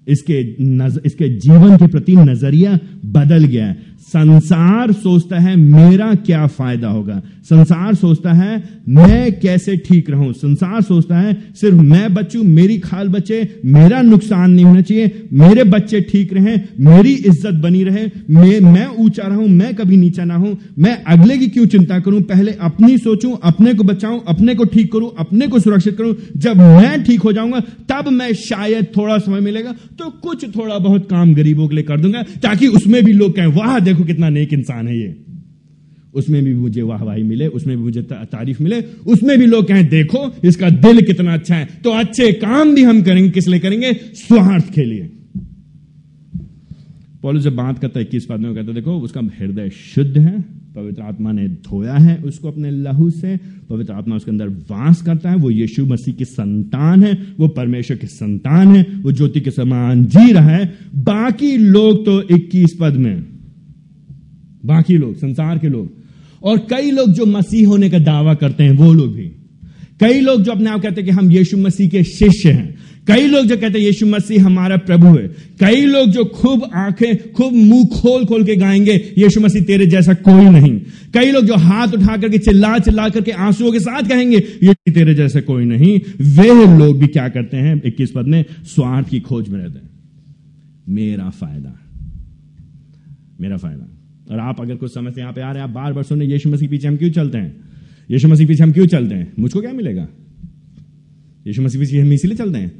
[0.07, 6.45] इसके नज, इसके जीवन के प्रति नज़रिया बदल गया है। संसार सोचता है, मेरा क्या
[6.47, 7.21] फ़ायदा होगा?
[7.43, 8.57] संसार सोचता है,
[8.89, 10.31] मैं कैसे ठीक रहूँ?
[10.33, 15.63] संसार सोचता है, सिर्फ़ मैं बचू, मेरी खाल बचे, मेरा नुकसान नहीं होना चाहिए, मेरे
[15.63, 20.35] बच्चे ठीक रहें, मेरी इज़्ज़त बनी रहे, मैं मैं ऊँचा रहूँ, मैं कभी नीचा ना
[20.35, 22.21] हूँ मैं अगले की क्यों चिंता करूँ?
[22.21, 26.57] पहले अपनी सोचूं, अपने को बचाऊं, अपने को ठीक करूँ, अपने को सुरक्षित करूँ। जब
[26.57, 31.33] मैं ठीक हो जाऊँगा, तब मैं शायद थोड़ा समय मिलेगा तो कुछ थोड़ा बहुत काम
[31.33, 34.87] गरीबों के लिए कर दूँगा, ताकि उसमें भी लोग कहें, वाह देखो कितना नेक इंसान
[34.87, 35.15] है ये।
[36.13, 40.35] उसमें भी मुझे वाहवाही मिले, उसमें भी मुझे तारीफ़ मिले, उसमें भी लोग कहें, देखो,
[40.43, 43.93] इसका दिल कितना अच्छा है। तो अच्छे काम भी हम करेंगे, किस लिए करेंगे?
[43.93, 45.09] स्वार्थ के लिए।
[47.21, 50.41] पॉलिस जब बात करता है, इक्कीस पद में कहता है, देखो, उसका हृदय शुद्ध है,
[50.75, 55.29] पवित्र आत्मा ने धोया है उसको अपने लहू से, पवित्र आत्मा उसके अंदर वास करता
[55.29, 59.51] है, वो यीशु मसीह की संतान है, वो परमेश्वर की संतान है, वो ज्योति के
[59.51, 63.36] समान जी रहा है। बाकी लोग तो 21 पद में
[64.67, 65.93] बाकी लोग, संसार के लोग।
[66.43, 69.31] और कई लोग जो मसीह होने का दावा करते हैं, वो लोग भी।
[69.99, 72.77] कई लोग जो अपने आप कहते हैं कि हम यीशु मसीह के शिष्य हैं।
[73.07, 75.27] कई लोग जो कहते हैं यीशु मसीह हमारा प्रभु है।
[75.59, 80.13] कई लोग जो खूब आँखें, खूब मुँह खोल खोल के गाएँगे, यीशु मसीह तेरे जैसा
[80.13, 80.79] कोई नहीं।
[81.13, 85.13] कई लोग जो हाथ उठा करके चिल्ला चिल्ला करके आंसुओं के साथ कहेंगे ये तेरे
[85.13, 87.81] जैसा कोई नहीं। वे लोग भी क्या करते हैं?
[87.85, 89.89] इक्कीस पद में, स्वार्थ की खोज में रहते हैं।
[90.89, 91.79] मेरा फ़ायदा।
[93.41, 93.96] मेरा फ़ायदा।
[94.31, 96.25] और आप अगर कुछ समय से यहाँ पे आ रहे हैं, आप बार बार सुनने
[96.25, 97.55] यीशु मसीह पीछे हम क्यों चलते हैं?
[98.11, 99.31] यीशु मसीह पीछे हम क्यों चलते हैं?
[99.39, 100.07] मुझको क्या मिलेगा?
[101.47, 102.71] यीशु मसीह पीछे हम इसीलिए चलते हैं।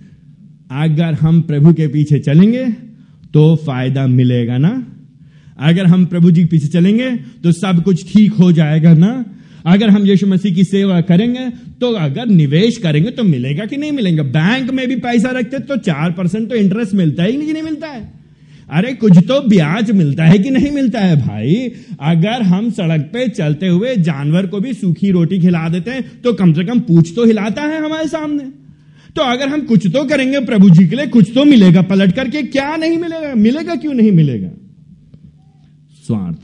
[0.83, 2.65] अगर हम प्रभु के पीछे चलेंगे
[3.33, 4.71] तो फ़ायदा मिलेगा ना?
[5.59, 7.09] अगर हम प्रभु जी के पीछे चलेंगे
[7.43, 9.25] तो सब कुछ ठीक हो जाएगा ना?
[9.65, 11.49] अगर हम यीशु मसीह की सेवा करेंगे
[11.81, 14.23] तो अगर निवेश करेंगे तो मिलेगा कि नहीं मिलेगा?
[14.23, 17.87] बैंक में भी पैसा रखते तो चार परसेंट तो इंटरेस्ट मिलता है कि नहीं मिलता
[17.87, 18.16] है।
[18.69, 21.53] अरे कुछ तो ब्याज मिलता है कि नहीं मिलता है भाई?
[22.01, 26.33] अगर हम सड़क पे चलते हुए जानवर को भी सूखी रोटी खिला देते हैं तो
[26.33, 28.43] कम से कम पूछ तो हिलाता है हमारे सामने।
[29.15, 32.41] तो अगर हम कुछ तो करेंगे प्रभु जी के लिए, कुछ तो मिलेगा पलट करके,
[32.43, 33.33] क्या नहीं मिलेगा?
[33.35, 34.49] मिलेगा क्यों नहीं मिलेगा?
[36.07, 36.37] स्वार्थ।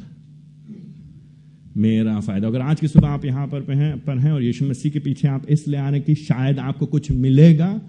[1.77, 4.91] मेरा फ़ायदा। अगर आज की सुबह आप यहाँ पर हैं पर हैं और यीशु मसीह
[4.91, 7.81] के पीछे आप इसलिए आ आने की शायद आपको कुछ मिलेगा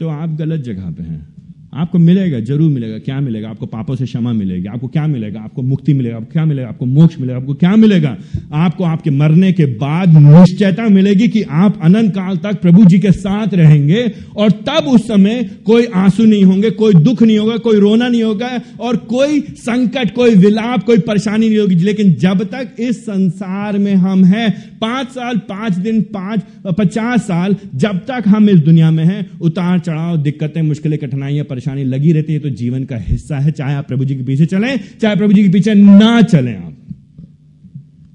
[0.00, 1.39] तो आप गलत जगह पे हैं।
[1.74, 3.48] आपको मिलेगा, ज़रूर मिलेगा। क्या मिलेगा?
[3.48, 5.40] आपको पापों से क्षमा मिलेगी, आपको क्या मिलेगा?
[5.40, 6.68] आपको मुक्ति मिलेगा, आपको क्या मिलेगा?
[6.68, 8.16] आपको मोक्ष मिलेगा, आपको क्या मिलेगा?
[8.52, 13.12] आपको आपके मरने के बाद निश्चयता मिलेगी कि आप अनंत काल तक प्रभु जी के
[13.12, 17.80] साथ रहेंगे और तब उस समय कोई आँसू नहीं होंगे, कोई दुख नहीं होगा, कोई
[17.80, 22.76] रोना नहीं होगा और कोई संकट, कोई विलाप, कोई परेशानी नहीं होगी। लेकिन जब तक
[22.78, 26.42] इस संसार में हम हैं पाँच साल, पाँच दिन, पाँच,
[26.78, 31.84] पचास साल जब तक हम इस दुनिया में हैं, उतार चढ़ाव, दिक्कतें, मुश्किलें, कठिनाइयाँ, परेशानी
[31.84, 34.78] लगी रहती है तो जीवन का हिस्सा है, चाहे आप प्रभु जी के पीछे चलें,
[35.00, 36.76] चाहे प्रभु जी के पीछे ना चलें आप।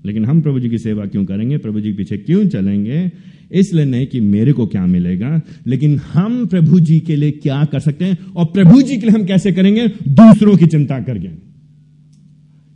[0.06, 1.58] लेकिन हम प्रभु जी की सेवा क्यों करेंगे?
[1.58, 3.12] प्रभु जी के पीछे क्यों चलेंगे?
[3.51, 7.80] इसलिए नहीं कि मेरे को क्या मिलेगा, लेकिन हम प्रभु जी के लिए क्या कर
[7.80, 9.88] सकते हैं और प्रभु जी के लिए हम कैसे करेंगे?
[9.88, 11.28] दूसरों की चिंता करके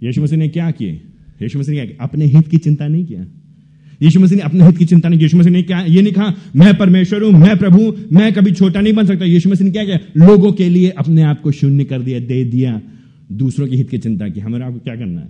[0.02, 1.02] यीशु मसीह ने क्या किए?
[1.42, 3.26] यीशु मसीह ने अपने हित की चिंता नहीं किया।
[4.04, 6.34] यीशु मसीह ने अपने हित की चिंता नहीं यीशु मसीह ने क्या ये नहीं कहा,
[6.56, 9.86] मैं परमेश्वर हूँ, मैं प्रभु मैं कभी छोटा नहीं बन सकता। यीशु मसीह ने क्या
[9.86, 10.00] किया?
[10.18, 12.82] लोगों के लिए अपने आप को शून्य कर दिया, दे दिया।
[13.32, 15.30] दूसरों के हित की चिंता की। हमारे आपको क्या करना है?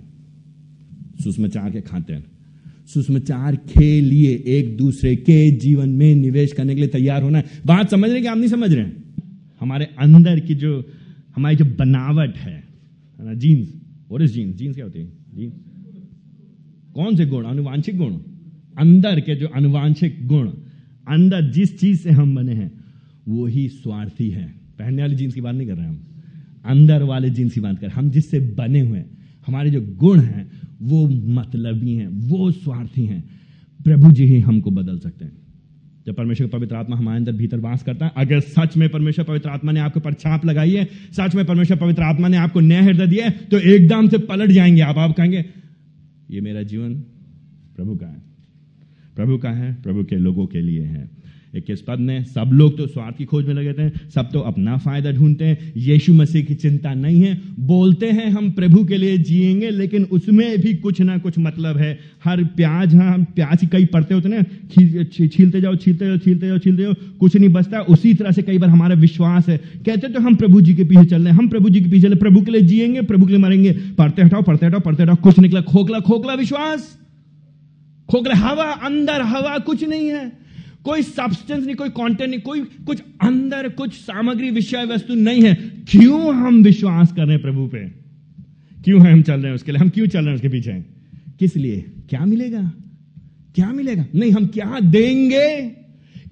[1.24, 2.24] सुषमाचार के खाते हैं।
[2.94, 7.44] सुषमाचार के लिए एक दूसरे के जीवन में निवेश करने के लिए तैयार होना है।
[7.66, 9.04] बात समझ रहे कि आप नहीं समझ रहे हैं?
[9.60, 10.88] हमारे अंदर की जो
[11.36, 12.64] हमारी जो बनावट है
[13.20, 13.68] ना जीन्स
[14.10, 15.06] और जीन्स जीन्स क्या होती है?
[15.34, 15.52] जीन्स
[16.94, 17.44] कौन से गुण?
[17.44, 18.16] अनुवांशिक गुण।
[18.80, 20.48] अंदर के जो अनुवांशिक गुण,
[21.08, 22.72] अंदर जिस चीज़ से हम बने हैं,
[23.28, 26.06] वो ही स्वार्थी है। पहनने वाली जीन्स की बात नहीं कर रहे हम।
[26.64, 29.02] अंदर वाले जीन्स की बात कर हम जिससे बने हुए
[29.46, 30.50] हमारे जो गुण हैं,
[30.82, 33.24] वो मतलबी हैं, वो स्वार्थी हैं।
[33.84, 35.32] प्रभु जी ही हमको बदल सकते हैं।
[36.06, 39.48] जब परमेश्वर पवित्र आत्मा हमारे अंदर भीतर वास करता है, अगर सच में परमेश्वर पवित्र
[39.48, 42.82] आत्मा ने आपके पर छाप लगाई है, सच में परमेश्वर पवित्र आत्मा ने आपको नया
[42.82, 45.44] हृदय दिया है तो एकदम से पलट जाएँगे, आप आप कहेंगे,
[46.30, 46.94] ये मेरा जीवन,
[47.76, 48.29] प्रभु का है।
[49.20, 51.08] प्रभु का है, प्रभु के लोगों के लिए है।
[51.56, 54.76] इक्कीस पद में, सब लोग तो स्वार्थ की खोज में लगे थे, सब तो अपना
[54.76, 59.18] फ़ायदा ढूंढते हैं। यीशु मसीह की चिंता नहीं है। बोलते हैं, हम प्रभु के लिए
[59.18, 63.84] जिएँगे, लेकिन उसमें भी कुछ ना कुछ मतलब है। हर प्याज हाँ हम प्याज कई
[63.84, 68.14] पड़ते होते ना छीलते जाओ छीलते जाओ छीलते जाओ छीलते जाओ, कुछ नहीं बचता। उसी
[68.14, 71.22] तरह से कई बार हमारा विश्वास है। कहते तो हम प्रभु जी के पीछे चल
[71.22, 73.42] रहे हैं। हम प्रभु जी के पीछे चल प्रभु के लिए जिएँगे, प्रभु के लिए
[73.42, 76.96] मरेंगे। पढ़ते हटाओ पढ़ते हटाओ पढ़ते हटाओ। कुछ निकला, खोखला खोखला विश्वास।
[78.10, 80.32] खोखला हवा, अंदर हवा कुछ नहीं है।
[80.84, 85.54] कोई सब्सटेंस नहीं, कोई कंटेंट नहीं, कोई कुछ अंदर कुछ सामग्री, विषय वस्तु नहीं है।
[85.90, 87.78] क्यों हम विश्वास कर रहे हैं प्रभु पे?
[88.84, 89.78] क्यों है हम चल रहे हैं उसके लिए?
[89.78, 90.72] हम क्यों चल रहे हैं उसके पीछे?
[91.38, 91.84] किस लिए?
[92.10, 92.72] क्या मिलेगा?
[93.54, 94.04] क्या मिलेगा?
[94.14, 95.60] नहीं, हम क्या देंगे?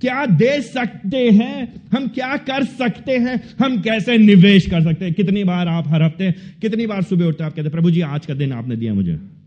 [0.01, 1.83] क्या दे सकते हैं?
[1.93, 3.55] हम क्या कर सकते हैं?
[3.65, 5.15] हम कैसे निवेश कर सकते हैं?
[5.15, 8.35] कितनी बार आप हर हफ़्ते, कितनी बार सुबह उठते आप कहते प्रभु जी, आज का
[8.35, 9.38] दिन आपने दिया मुझे।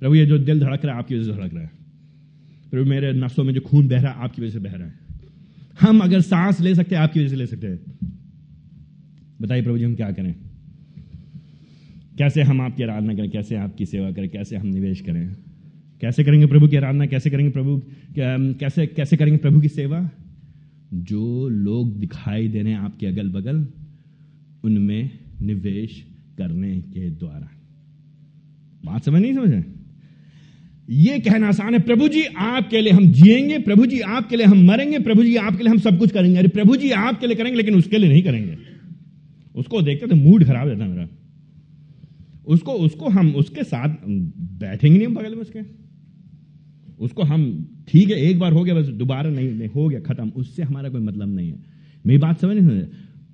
[0.00, 1.70] प्रभु ये जो दिल धड़क रहा है, आपकी वजह से धड़क रहा है।
[2.70, 4.94] प्रभु मेरे नसों में जो खून बह रहा है, आपकी वजह से बह रहा है।
[5.80, 7.78] हम अगर सांस ले सकते हैं, आपकी वजह से ले सकते हैं।
[9.42, 10.34] बताइए प्रभु जी, हम क्या करें?
[12.18, 13.30] कैसे हम आपकी आराधना करें?
[13.30, 14.28] कैसे आपकी सेवा करें?
[14.28, 15.36] कैसे हम निवेश करें?
[16.00, 17.06] कैसे करेंगे प्रभु की आराधना?
[17.06, 17.82] कैसे करेंगे प्रभु
[18.18, 20.10] कैसे कैसे करेंगे प्रभु की सेवा?
[20.94, 23.66] जो लोग दिखाई दे रहे हैं आपके अगल बगल
[24.64, 25.10] उनमें
[25.42, 26.06] निवेश
[26.38, 27.48] करने के द्वारा।
[28.84, 29.50] बात समझ नहीं समझ?
[29.50, 29.77] रहे
[30.90, 34.64] ये कहना आसान है प्रभु जी आपके लिए हम जिएँगे प्रभु जी आपके लिए हम
[34.66, 37.56] मरेंगे प्रभु जी आपके लिए हम सब कुछ करेंगे। अरे प्रभु जी आपके लिए करेंगे
[37.56, 38.56] लेकिन उसके लिए नहीं करेंगे।
[39.54, 41.08] उसको देखते तो मूड खराब रहता मेरा।
[42.46, 45.60] उसको उसको हम उसके साथ बैठेंगे नहीं हम बगल में उसके।
[47.00, 50.32] उसको हम ठीक है एक बार हो गया बस दोबारा नहीं, नहीं हो गया खत्म।
[50.36, 51.58] उससे हमारा कोई मतलब नहीं है।
[52.06, 52.82] मेरी बात समझ नहीं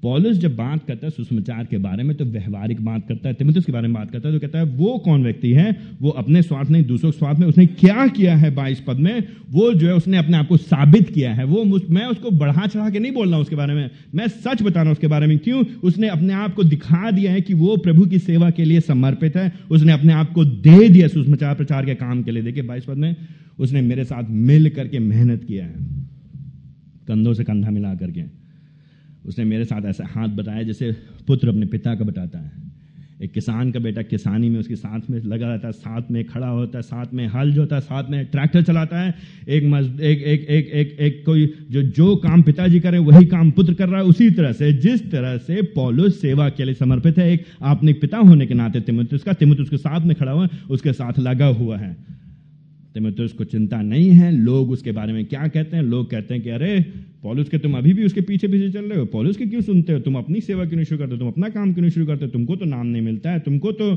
[0.04, 3.64] पॉलिस जब बात करता है सुषमाचार के बारे में तो व्यवहारिक बात करता है तिमितुस
[3.64, 5.76] के बारे में बात करता है तो कहता है, वो कौन व्यक्ति है?
[6.02, 9.22] वो अपने स्वार्थ नहीं, दूसरों के स्वार्थ में उसने क्या किया है बाईस पद में?
[9.50, 12.90] वो जो है उसने अपने आप को साबित किया है। वो मैं उसको बढ़ा चढ़ा
[12.90, 15.38] के नहीं बोल रहा उसके बारे में। मैं सच बता रहा हूँ उसके बारे में।
[15.38, 15.64] क्यों?
[15.82, 19.36] उसने अपने आप को दिखा दिया है कि वो प्रभु की सेवा के लिए समर्पित
[19.36, 22.84] है। उसने अपने आप को दे दिया सुषमाचार प्रचार के काम के लिए। देखिए बाईस
[22.84, 23.16] पद में,
[23.58, 25.74] उसने मेरे साथ मिल करके मेहनत किया है।
[27.08, 28.43] कंधों से कंधा मिला करके
[29.26, 30.92] उसने मेरे साथ ऐसा हाथ बताया जैसे
[31.26, 32.64] पुत्र अपने पिता का बताता है।
[33.22, 36.46] एक किसान का बेटा किसानी में उसके साथ में लगा रहता है, साथ में खड़ा
[36.46, 39.14] होता है, साथ में हल जो होता है, साथ में ट्रैक्टर चलाता है।
[39.48, 43.50] एक मज, एक एक एक एक एक कोई जो जो काम पिताजी करे, वही काम
[43.50, 47.18] पुत्र कर रहा है। उसी तरह से, जिस तरह से पौलुस सेवा के लिए समर्पित
[47.18, 50.44] है, एक आपने पिता होने के नाते तिमुत उसका तिमुत उसके साथ में खड़ा हुआ
[50.44, 51.96] है उसके साथ लगा हुआ है।
[52.94, 55.84] तिमुत उसको चिंता नहीं है, लोग उसके बारे में क्या कहते हैं?
[55.84, 56.80] लोग कहते हैं कि अरे
[57.24, 59.04] पॉलिस के तुम अभी भी उसके पीछे पीछे चल रहे हो?
[59.04, 59.98] पॉलिस के क्यों सुनते हो?
[60.00, 61.12] तुम अपनी सेवा क्यों नहीं शुरू करते?
[61.12, 62.24] हो तुम अपना काम क्यों नहीं शुरू करते?
[62.24, 63.96] हो तुमको तो नाम नहीं मिलता है तुमको तो आ,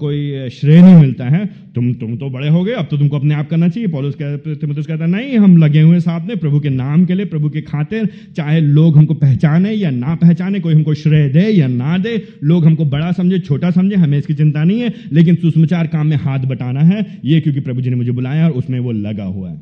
[0.00, 3.34] कोई श्रेय नहीं मिलता है। तुम तुम तो बड़े हो गए अब तो तुमको अपने
[3.34, 7.04] आप करना चाहिए। पॉलिस कहता है नहीं हम लगे हुए साथ में प्रभु के नाम
[7.04, 11.28] के लिए प्रभु के खातिर चाहे लोग हमको पहचाने या ना पहचाने कोई हमको श्रेय
[11.28, 14.94] दे या ना दे लोग हमको बड़ा समझे छोटा समझे हमें इसकी चिंता नहीं है
[15.12, 18.52] लेकिन सुषमाचार काम में हाथ बटाना है ये क्योंकि प्रभु जी ने मुझे बुलाया और
[18.52, 19.58] उसमें वो लगा हुआ है।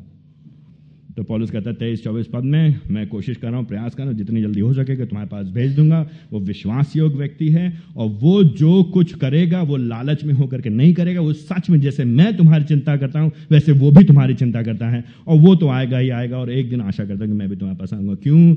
[1.19, 4.03] तो पॉलिस कहता है, तेईस चौबीस पद में मैं कोशिश कर रहा हूँ, प्रयास कर
[4.03, 7.73] रहा हूँ, जितनी जल्दी हो सके तुम्हारे पास भेज दूँगा। वो विश्वास योग व्यक्ति है
[7.95, 11.79] और वो जो कुछ करेगा, वो लालच में होकर के नहीं करेगा। वो सच में
[11.81, 15.55] जैसे मैं तुम्हारी चिंता करता हूँ, वैसे वो भी तुम्हारी चिंता करता है और वो
[15.55, 17.93] तो आएगा ही आएगा और एक दिन आशा करता हूँ कि मैं भी तुम्हारे पास
[17.93, 18.55] आऊँगा। क्यों?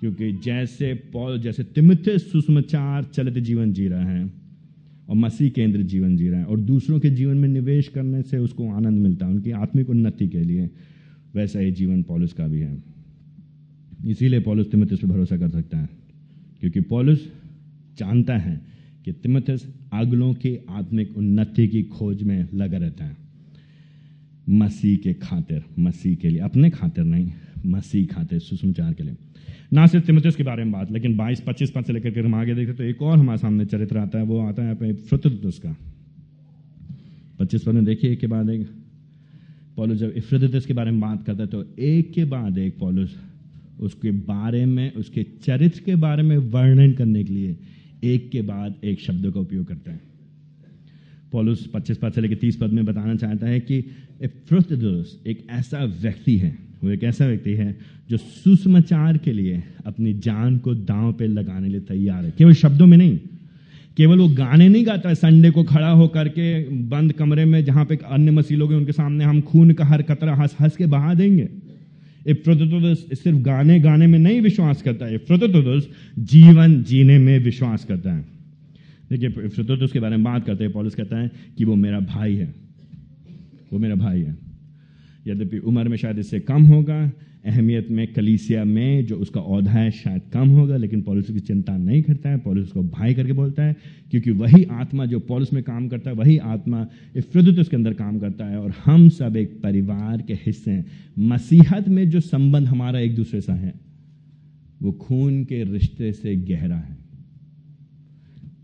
[0.00, 4.24] क्योंकि जैसे पॉल, जैसे तिमित सुषमाचार चलित जीवन जी रहा है
[5.08, 8.38] और मसीह केंद्र जीवन जी रहा है और दूसरों के जीवन में निवेश करने से
[8.38, 10.70] उसको आनंद मिलता है, उनकी आत्मिक उन्नति के लिए।
[11.34, 12.82] वैसा ही जीवन पॉलिस का भी है।
[14.06, 15.88] इसीलिए पॉलिस तिमथिस पर भरोसा कर सकता है,
[16.60, 17.18] क्योंकि पॉलिस
[17.98, 18.60] जानता है
[19.04, 23.16] कि तिमथिस अगलों की आत्मिक उन्नति की खोज में लगा रहता है।
[24.48, 27.32] मसीह के खातिर, मसीह के लिए, अपने खातिर नहीं,
[27.66, 29.16] मसीह खातिर, सुसमाचार के लिए।
[29.72, 32.34] ना सिर्फ़ तिमथिस के बारे में बात, लेकिन 22 25 पद से लेकर के हम
[32.34, 34.92] आगे देखते तो एक और हमारे सामने चरित्र आता है, वो आता है अपने
[35.60, 35.76] का
[37.38, 38.83] पच्चीस पद में देखिए, एक के बाद एक
[39.76, 43.16] पॉलुस जब इफ्रदिस के बारे में बात करता है तो एक के बाद एक पॉलुस
[43.80, 47.56] उसके बारे में, उसके चरित्र के बारे में वर्णन करने के लिए
[48.04, 50.00] एक के बाद एक शब्द का उपयोग करता है।
[51.32, 53.78] पॉलुस पच्चीस पद से लेकर तीस पद में बताना चाहता है कि
[54.22, 57.76] इफ्रदिस एक ऐसा व्यक्ति है, वो एक ऐसा व्यक्ति है
[58.10, 62.86] जो सुसमाचार के लिए अपनी जान को दांव पे लगाने लिए तैयार है। केवल शब्दों
[62.86, 63.18] में नहीं
[63.96, 67.84] केवल वो गाने नहीं गाता है, संडे को खड़ा होकर के बंद कमरे में जहाँ
[67.84, 71.14] पे अन्य मसीह लोग उनके सामने हम खून का हर कतरा हंस हंस के बहा
[71.14, 71.48] देंगे।
[72.26, 78.12] इफ्रतुदस सिर्फ़ गाने गाने में नहीं विश्वास करता है। इफ्रतुदस जीवन जीने में विश्वास करता
[78.12, 78.24] है।
[79.10, 82.34] देखिए इफ्रतुदस के बारे में बात करते हैं, पॉलिस कहता है कि वो मेरा भाई
[82.34, 82.54] है।
[83.72, 84.36] वो मेरा भाई है।
[85.26, 87.12] यद्यपि उम्र में शायद इससे कम होगा
[87.46, 91.76] अहमियत में कलीसिया में, जो उसका औधा है, शायद कम होगा, लेकिन पॉलिस की चिंता
[91.76, 93.76] नहीं करता है। पॉलिस को भाई करके बोलता है,
[94.10, 98.18] क्योंकि वही आत्मा जो पॉलिस में काम करता है, वही आत्मा इफ्रदत उसके अंदर काम
[98.18, 100.86] करता है। और हम सब एक परिवार के हिस्से हैं।
[101.18, 103.74] मसीहत में जो संबंध हमारा एक दूसरे से है,
[104.82, 106.96] वो खून के रिश्ते से गहरा है।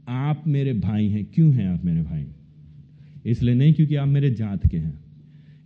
[0.08, 2.24] आप मेरे भाई हैं। क्यों हैं आप मेरे भाई?
[3.26, 5.00] इसलिए नहीं क्योंकि आप मेरे जात के हैं।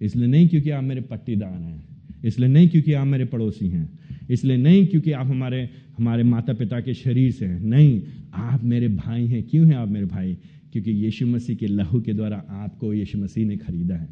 [0.02, 1.93] इसलिए नहीं क्योंकि आप मेरे पट्टीदार हैं।
[2.24, 3.88] इसलिए नहीं क्योंकि आप मेरे पड़ोसी हैं,
[4.30, 8.00] इसलिए नहीं क्योंकि आप हमारे हमारे माता पिता के शरीर से हैं। नहीं,
[8.34, 10.36] आप मेरे भाई हैं। क्यों हैं आप मेरे भाई?
[10.72, 14.08] क्योंकि यीशु मसीह के लहू के द्वारा आपको यीशु मसीह ने खरीदा है।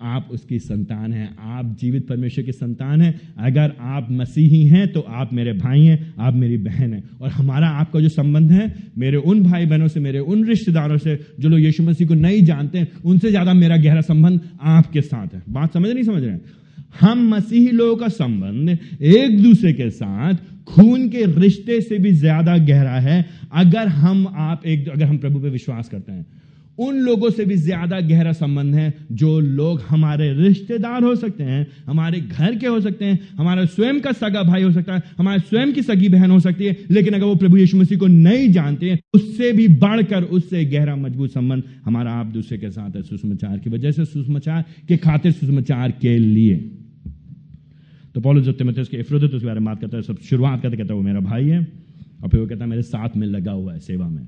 [0.00, 5.00] आप उसकी संतान हैं। आप जीवित परमेश्वर की संतान हैं। अगर आप मसीही हैं तो
[5.00, 9.16] आप मेरे भाई हैं, आप मेरी बहन हैं। और हमारा आपका जो संबंध है, मेरे
[9.16, 12.78] उन भाई बहनों से, मेरे उन रिश्तेदारों से, जो लोग यीशु मसीह को नहीं जानते
[12.78, 16.40] हैं, उनसे ज़्यादा मेरा गहरा संबंध आपके साथ है। बात समझ नहीं समझ रहे हैं?
[16.94, 20.34] हम मसीही लोगों का संबंध एक दूसरे के साथ
[20.66, 25.40] खून के रिश्ते से भी ज़्यादा गहरा है। अगर हम आप एक, अगर हम प्रभु
[25.40, 26.26] पे विश्वास करते हैं
[26.78, 31.66] उन लोगों से भी ज़्यादा गहरा संबंध है जो लोग हमारे रिश्तेदार हो सकते हैं,
[31.86, 35.40] हमारे घर के हो सकते हैं, हमारा स्वयं का सगा भाई हो सकता है, हमारे
[35.40, 38.50] स्वयं की सगी बहन हो सकती है, लेकिन अगर वो प्रभु यीशु मसीह को नहीं
[38.52, 43.02] जानते हैं, उससे भी बढ़कर उससे गहरा मज़बूत संबंध हमारा आप दूसरे के साथ है
[43.02, 46.56] सुषमाचार की वजह से सुषमाचार के खातिर सुषमाचार के लिए।
[48.14, 50.76] तो पॉलो जो तिमोथेस के इफ्रोदित उसके बारे में बात करता है, सब शुरुआत करते
[50.76, 51.58] कहता है वो मेरा भाई है,
[52.22, 54.26] और फिर वो कहता है, मेरे साथ में लगा हुआ है सेवा में।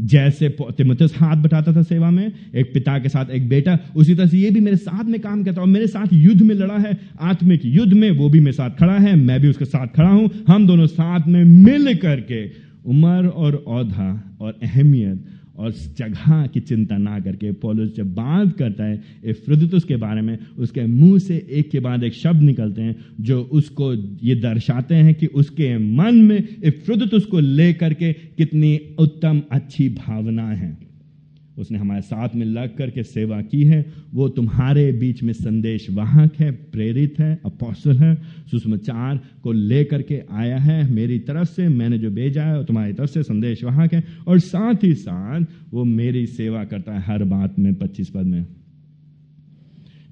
[0.00, 4.26] जैसे तिमुतस हाथ बटाता था सेवा में, एक पिता के साथ एक बेटा, उसी तरह
[4.26, 6.96] से ये भी मेरे साथ में काम करता और मेरे साथ युद्ध में लड़ा है,
[7.20, 10.30] आत्मिक युद्ध में वो भी मेरे साथ खड़ा है, मैं भी उसके साथ खड़ा हूँ,
[10.48, 12.44] हम दोनों साथ में मिल करके
[12.86, 15.24] उम्र और औधा और अहमियत
[15.58, 20.38] और जगह की चिंता ना करके पॉलुस जब बात करता है इफ्रुदितुस के बारे में,
[20.58, 23.92] उसके मुँह से एक के बाद एक शब्द निकलते हैं जो उसको
[24.26, 30.48] ये दर्शाते हैं कि उसके मन में इफ्रुदितुस को लेकर के कितनी उत्तम अच्छी भावना
[30.48, 30.93] है।
[31.58, 36.34] उसने हमारे साथ में लग करके सेवा की है। वो तुम्हारे बीच में संदेश वाहक
[36.36, 38.14] है, प्रेरित है अपोसल है
[38.50, 42.92] सुषमाचार को लेकर के आया है। मेरी तरफ़ से मैंने जो भेजा है वो तुम्हारी
[42.92, 47.24] तरफ़ से संदेश वाहक है। और साथ ही साथ वो मेरी सेवा करता है हर
[47.24, 48.46] बात में, पच्चीस पद में।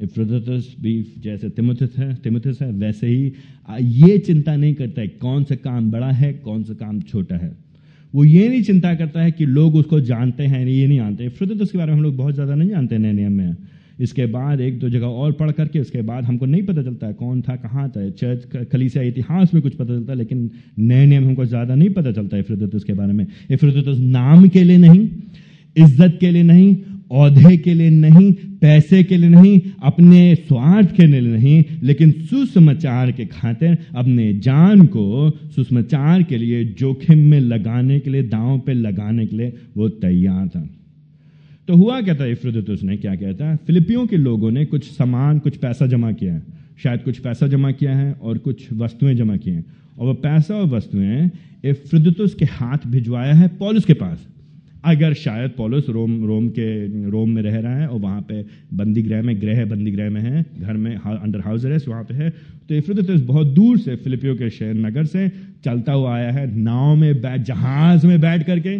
[0.02, 3.32] इफ्रोदस भी जैसे तिमुथिस है तिमुथिस है, वैसे ही
[3.80, 7.71] ये चिंता नहीं करता है कौन सा काम बड़ा है, कौन सा काम छोटा है।
[8.14, 11.48] वो ये नहीं चिंता करता है कि लोग उसको जानते हैं ये नहीं जानते फिर
[11.48, 13.56] तो उसके बारे में हम लोग बहुत ज़्यादा नहीं जानते नए नियम में।
[14.00, 17.12] इसके बाद एक दो जगह और पढ़ करके उसके बाद हमको नहीं पता चलता है
[17.14, 21.24] कौन था, कहाँ था। चर्च कलीसिया, इतिहास में कुछ पता चलता है, लेकिन नए नियम
[21.24, 25.08] हमको ज़्यादा नहीं पता चलता है इफ्रदतुस के बारे में। इफ्रदतुस नाम के लिए नहीं,
[25.76, 26.74] इज़्ज़त के लिए नहीं
[27.12, 33.12] औधे के लिए नहीं, पैसे के लिए नहीं, अपने स्वार्थ के लिए नहीं, लेकिन सुसमाचार
[33.12, 38.72] के खातिर अपने जान को सुसमाचार के लिए, जोखिम में लगाने के लिए, दांव पे
[38.74, 40.68] लगाने के लिए वो तैयार था।
[41.68, 45.38] तो हुआ क्या था इफ्रुदतुस ने क्या कहता है फिलिपियों के लोगों ने कुछ सामान,
[45.38, 46.42] कुछ पैसा जमा किया है।
[46.82, 49.64] शायद कुछ पैसा जमा किया है और कुछ वस्तुएँ जमा की हैं।
[49.98, 51.30] और वह पैसा और वस्तुएँ
[51.64, 54.26] इफ्रुदतुस के हाथ भिजवाया है पॉलिस के पास।
[54.84, 56.66] अगर शायद पॉलिस रोम रोम के,
[57.10, 60.20] रोम में रह रहा है और वहाँ पे बंदी गृह में, गृह बंदी गृह में
[60.20, 62.30] है, घर में अंडर हाउस अरेस्ट वहाँ पे है
[62.68, 65.28] तो इफ्रतस बहुत दूर से फिलिपियो के शहर नगर से
[65.64, 68.76] चलता हुआ आया है, नाव में बैठ, जहाज़ में बैठ करके,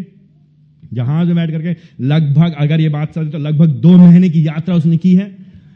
[0.93, 4.75] जहाज़ में बैठ करके, लगभग अगर ये बात समझे तो लगभग दो महीने की यात्रा
[4.77, 5.31] उसने की है,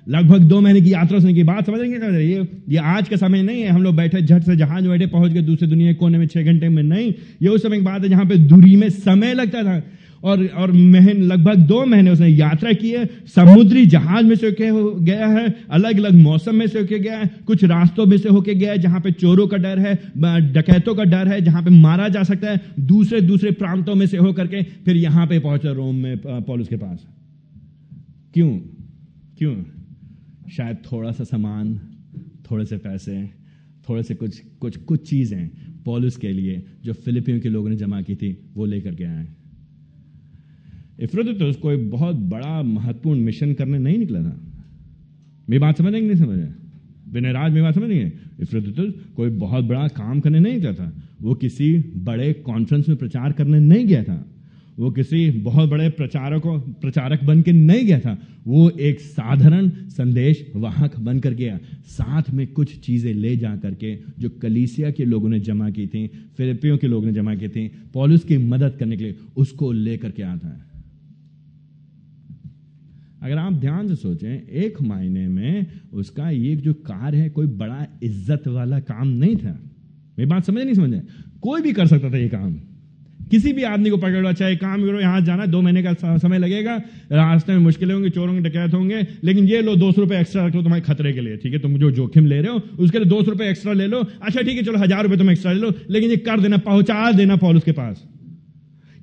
[0.09, 3.63] लगभग दो महीने की यात्रा उसने की, बात समझेंगे ये ये आज का समय नहीं
[3.63, 6.27] है, हम लोग बैठे झट से जहाज़ बैठे, पहुँच गए दूसरे दुनिया के कोने में
[6.27, 7.13] छह घंटे में, नहीं,
[7.43, 9.83] ये उस समय की बात है जहाँ पे दूरी में समय लगता था।
[10.27, 14.71] और और महीन, लगभग दो महीने उसने यात्रा की है। समुद्री जहाज़ में से होके
[15.05, 18.55] गया है अलग अलग मौसम में से होके गया है। कुछ रास्तों में से होके
[18.55, 19.95] गया है जहाँ पे चोरों का डर है
[20.53, 24.17] डकैतों का डर है, जहाँ पे मारा जा सकता है। दूसरे दूसरे प्रांतों में से
[24.19, 27.07] होकर के फिर यहाँ पे पहुँचा रोम में पॉलिस के पास।
[28.35, 28.51] क्यों?
[29.39, 29.55] क्यों?
[30.53, 31.75] शायद थोड़ा सा सामान,
[32.51, 33.23] थोड़े से पैसे,
[33.89, 35.49] थोड़े से कुछ कुछ कुछ चीज़ें
[35.85, 39.27] पॉलिस के लिए, जो फिलिपियों के लोगों ने जमा की थी, वो लेकर के आए।
[41.03, 44.41] इफ्रोदितुस कोई बहुत बड़ा महत्वपूर्ण मिशन करने नहीं निकला था।
[45.51, 46.39] मेरी बात समझ नहीं समझ
[47.13, 48.13] विनयराज मेरी बात समझ नहीं है?
[48.41, 53.33] इफ्रोदितुस कोई बहुत बड़ा काम करने नहीं निकला था। वो किसी बड़े कॉन्फ्रेंस में प्रचार
[53.33, 54.33] करने नहीं गया था।
[54.79, 60.53] वो किसी बहुत बड़े प्रचारकों प्रचारक बन के नहीं गया था। वो एक साधारण संदेश
[60.57, 65.29] वाहक बन कर गया। साथ में कुछ चीज़ें ले जा करके, जो कलीसिया के लोगों
[65.29, 66.07] ने जमा की थी,
[66.37, 70.11] फिलिपियों के लोगों ने जमा की थी, पॉलिस की मदद करने के लिए उसको लेकर
[70.11, 70.76] के आता है
[73.27, 77.87] अगर आप ध्यान से सोचें, एक मायने में उसका ये जो कार्य है, कोई बड़ा
[78.03, 79.59] इज़्ज़त वाला काम नहीं था।
[80.19, 81.03] मेरी बात समझ, नहीं समझे?
[81.41, 82.53] कोई भी कर सकता था ये काम।
[83.31, 86.77] किसी भी आदमी को पकड़ो चाहे काम करो, यहाँ जाना, दो महीने का समय लगेगा,
[87.13, 90.47] रास्ते में मुश्किलें होंगी, चोरों होंगे डकैत होंगे, लेकिन ये लो, दो सौ रुपए एक्स्ट्रा
[90.47, 91.59] रख लो तुम्हारे खतरे के लिए, ठीक है?
[91.59, 94.57] तुम जो जोखिम ले रहे हो, उसके लिए दो सौ एक्स्ट्रा ले लो। अच्छा ठीक
[94.57, 97.63] है, चलो, हज़ार रुपए तुम एक्स्ट्रा ले लो, लेकिन ये कर देना, पहुँचा देना पॉलिस
[97.63, 98.05] के पास।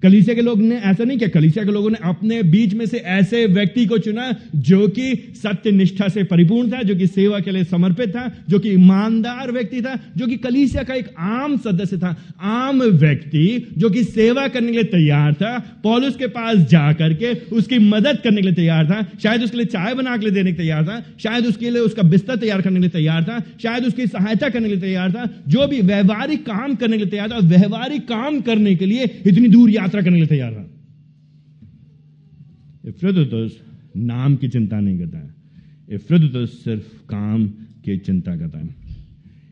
[0.04, 2.98] कलीसिया के लोग ने ऐसा नहीं किया। कलीसिया के लोगों ने अपने बीच में से
[2.98, 7.52] ऐसे व्यक्ति को चुना जो कि सत्य निष्ठा से परिपूर्ण था, जो कि सेवा के
[7.52, 11.98] लिए समर्पित था, जो कि ईमानदार व्यक्ति था, जो कि कलीसिया का एक आम सदस्य
[11.98, 16.92] था, आम व्यक्ति, जो कि सेवा करने के लिए तैयार था, पॉलुस के पास जा
[16.94, 20.34] करके उसकी मदद करने के लिए तैयार था, शायद उसके लिए चाय बना के लिए
[20.34, 23.40] देने के तैयार था, शायद उसके लिए उसका बिस्तर तैयार करने के लिए तैयार था,
[23.64, 27.12] शायद उसकी सहायता करने के लिए तैयार था, जो भी व्यवहारिक काम करने के लिए
[27.12, 30.52] तैयार था व्यवहारिक काम करने के लिए इतनी दूर यात्रा यात्रा करने के लिए तैयार
[30.54, 30.64] रहा।
[32.88, 33.62] इफ्रदुतुस
[33.98, 35.34] नाम की चिंता नहीं करता है।
[35.90, 37.48] इफ्रदुतुस सिर्फ़ काम
[37.86, 38.76] की चिंता करता है।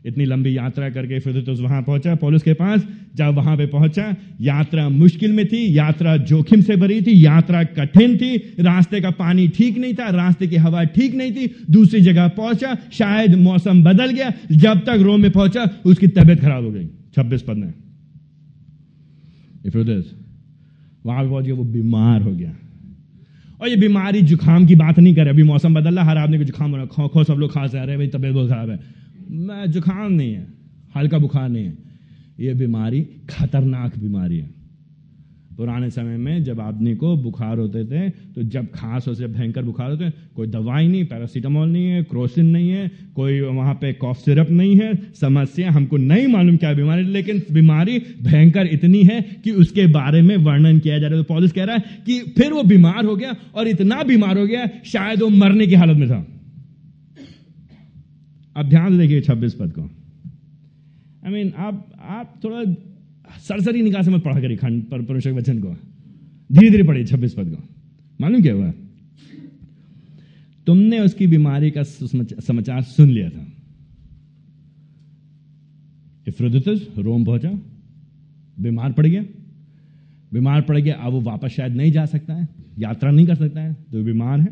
[0.06, 4.88] इतनी लंबी यात्रा करके इफ्रदुतुस वहाँ पहुँचा, पौलुस के पास, जब वहाँ पे पहुँचा, यात्रा
[4.88, 9.78] मुश्किल में थी, यात्रा जोखिम से भरी थी, यात्रा कठिन थी, रास्ते का पानी ठीक
[9.78, 14.32] नहीं था, रास्ते की हवा ठीक नहीं थी, दूसरी जगह पहुँचा, शायद मौसम बदल गया,
[14.52, 17.72] जब तक रोम में पहुँचा, उसकी तबीयत खराब हो गई, छब्बीस पद में
[21.06, 22.52] वहाँ पे पहुँच गया वो बीमार हो गया।
[23.60, 26.44] और ये बीमारी जुकाम की बात नहीं करे, अभी मौसम बदल रहा हर आदमी को
[26.44, 28.78] जुकाम हो रहा खो खो सब लोग खास आ रहे भाई तबीयत बहुत खराब है।
[29.30, 30.46] मैं जुकाम नहीं है,
[30.96, 31.78] हल्का बुखार नहीं है।
[32.40, 33.00] ये बीमारी
[33.30, 34.61] खतरनाक बीमारी है।
[35.56, 39.62] पुराने समय में जब आदमी को बुखार होते थे तो जब खास हो से भयंकर
[39.62, 44.16] बुखार होते कोई दवाई नहीं पैरासीटामोल नहीं है क्रोसिन नहीं है कोई वहाँ पे कॉफ
[44.16, 49.50] सिरप नहीं है समस्या हमको नहीं मालूम क्या बीमारी लेकिन बीमारी भयंकर इतनी है कि
[49.50, 52.52] उसके बारे में वर्णन किया जा रहा है। तो पॉलिस कह रहा है कि फिर
[52.52, 56.08] वो बीमार हो गया और इतना बीमार हो गया शायद वो मरने की हालत में
[56.08, 56.26] था।
[58.56, 62.62] अब ध्यान देखिए छब्बीस पद को। आई I मीन mean, आप आप थोड़ा
[63.38, 65.72] सरसरी निकाह से मत पढ़ा करिए खंड पर परमेश्वर वचन को।
[66.52, 67.62] धीरे धीरे पढ़िए, छब्बीस पद को।
[68.20, 68.72] मालूम क्या हुआ?
[70.66, 73.46] तुमने उसकी बीमारी का समाचार सुन लिया था।
[76.28, 77.50] इफ्रोदितस, रोम पहुँचा।
[78.60, 79.22] बीमार पड़ गया।
[80.32, 83.60] बीमार पड़ गया, अब वो वापस शायद नहीं जा सकता है। यात्रा नहीं कर सकता
[83.60, 84.46] है तो बीमार है।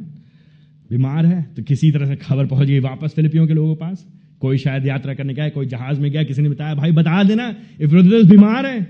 [0.91, 4.07] बीमार है तो किसी तरह से खबर पहुँच गई वापस फिलिपियों के लोगों के पास।
[4.41, 7.55] कोई शायद यात्रा करने गया कोई जहाज़ में गया, किसी ने बताया, भाई, बता देना
[7.80, 8.80] इफ्रोदितस बीमार है।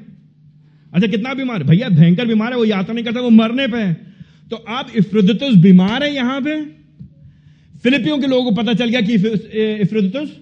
[0.93, 1.63] अच्छा कितना बीमार?
[1.63, 3.95] भैया, भयंकर बीमार है, वो यात्रा नहीं करता, वो मरने पे है।
[4.51, 6.55] तो आप इफ्रोदितस बीमार है यहाँ पे,
[7.79, 10.37] फिलिपियों के लोगों को पता चल गया कि इफ्रोदितस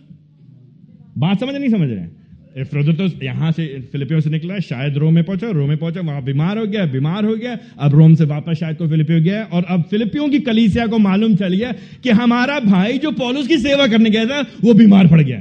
[1.18, 2.17] बात समझ नहीं समझ रहे हैं?
[2.56, 6.58] एफ्रोदोतस यहाँ से फिलिपियो से निकला, शायद रोम में पहुँचा, रोम में पहुँचा, वहाँ बीमार
[6.58, 9.82] हो गया, बीमार हो गया, अब रोम से वापस शायद को फिलिपियो गया, और अब
[9.82, 11.72] फिलिपियों की कलीसिया को मालूम चल गया
[12.02, 15.40] कि हमारा भाई जो पॉलुस की सेवा करने गया था, वो बीमार पड़ गया।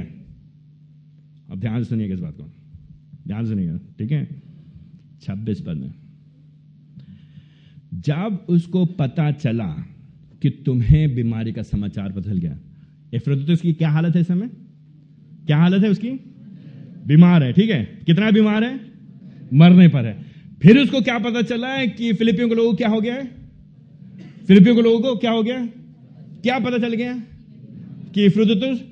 [1.50, 2.52] अब ध्यान से सुनिएगा इस बात को।
[3.26, 4.42] ध्यान से सुनिएगा, ठीक है?
[5.22, 5.94] छब्बीस पद में।
[7.94, 9.84] जब उसको पता चला
[10.42, 12.58] कि तुम्हें बीमारी का समाचार बदल गया,
[13.14, 14.50] एफ्रोदोतस की क्या हालत है इस समय?
[15.46, 16.34] क्या हालत है उसकी?
[17.08, 17.98] बीमार है, ठीक है?
[18.06, 18.80] कितना बीमार है?
[19.54, 20.24] मरने पर है।
[20.62, 23.26] फिर उसको क्या पता चला है कि फिलिपियों के लोगों को क्या हो गया है?
[24.46, 25.66] फिलिपियों के लोगों को क्या हो गया
[26.42, 27.22] क्या पता चल गया
[28.14, 28.84] कि इफ्रुदुस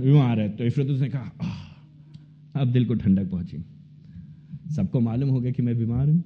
[0.00, 0.48] बीमार है?
[0.48, 1.32] तो इफ्रुदुस ने कहा
[2.56, 3.64] अब दिल को ठंडक पहुँची।
[4.74, 6.24] सबको मालूम हो गया कि मैं बीमार हूँ।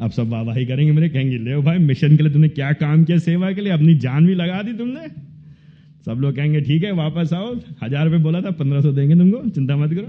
[0.00, 3.18] अब सब वाहवाही करेंगे मेरे, कहेंगे, ले भाई, मिशन के लिए तुमने क्या काम किया?
[3.18, 5.33] सेवा के लिए अपनी जान भी लगा दी तुमने।
[6.06, 9.48] सब लोग कहेंगे, ठीक है, वापस आओ। हज़ार रुपये बोला था, पंद्रह सौ देंगे तुमको,
[9.48, 10.08] चिंता मत करो।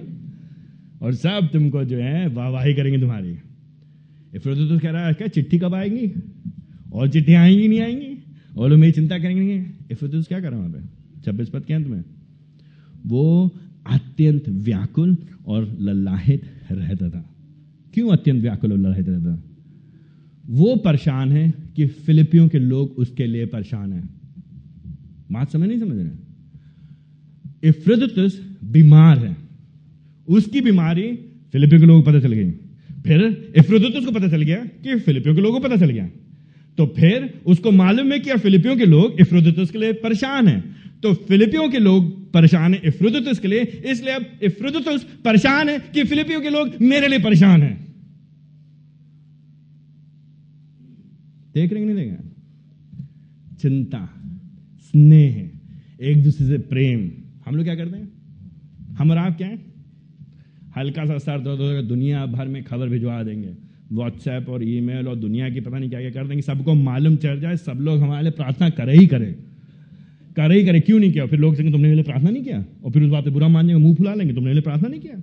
[1.05, 3.37] और सब तुमको जो है, वाहवाही करेंगे तुम्हारी।
[4.39, 6.11] फिर तो कह रहा है, क्या चिट्ठी कब आएँगी?
[6.93, 8.17] और चिट्ठी आएँगी, नहीं आएँगी?
[8.57, 10.79] और लोग मेरी चिंता करेंगे। इफ्रोदुस क्या कर रहा वहाँ पे?
[11.21, 12.03] छब्बीस पद के अंत में।
[13.05, 13.55] वो
[13.87, 16.41] अत्यंत व्याकुल और लल्लाहित
[16.71, 17.35] रहता था।
[17.93, 19.43] क्यों अत्यंत व्याकुल और लल्लाहित रहता था?
[20.49, 24.24] वो परेशान है कि फिलिपियों के लोग उसके लिए परेशान हैं।
[25.32, 26.09] बात समझ नहीं समझ रहे
[28.63, 29.38] बीमार है।
[30.28, 31.15] उसकी बीमारी
[31.51, 32.51] फिलिपियो के लोगों को पता चल गई।
[33.03, 36.09] फिर इफ्रदुतस को पता चल गया कि फिलिपियो के लोगों को पता चल गया।
[36.78, 41.13] तो फिर उसको मालूम है कि फिलिपियो के लोग इफ्रोदुतस के लिए परेशान हैं। तो
[41.13, 46.41] फिलिपियो के लोग परेशान है इफ्रोदुतस के लिए, इसलिए अब इफ्रोदुतस परेशान है कि फिलिपियो
[46.41, 47.95] के लोग मेरे लिए परेशान हैं।
[51.53, 52.30] देख रहे नहीं देखें
[53.61, 54.24] चिंता।
[54.95, 55.49] स्नेह
[56.01, 57.11] एक दूसरे से प्रेम।
[57.45, 58.09] हम लोग क्या करते हैं?
[58.97, 59.59] हम और आप क्या है?
[60.77, 63.49] हल्का सा सर दर्द होगा दुनिया भर में खबर भिजवा देंगे।
[63.93, 67.39] व्हाट्सएप और ईमेल और दुनिया की पता नहीं क्या क्या कर देंगे। सबको मालूम चल
[67.39, 69.35] जाए, सब लोग हमारे लिए प्रार्थना करे ही करें।
[70.35, 71.25] करे ही करे, क्यों नहीं किया?
[71.25, 72.65] फिर लोग कहेंगे, तुमने मेरे प्रार्थना नहीं किया?
[72.83, 75.01] और फिर उस बात पर बुरा मान जाएँगे, मुँह फुला लेंगे, तुमने मेरे प्रार्थना नहीं
[75.01, 75.21] किया?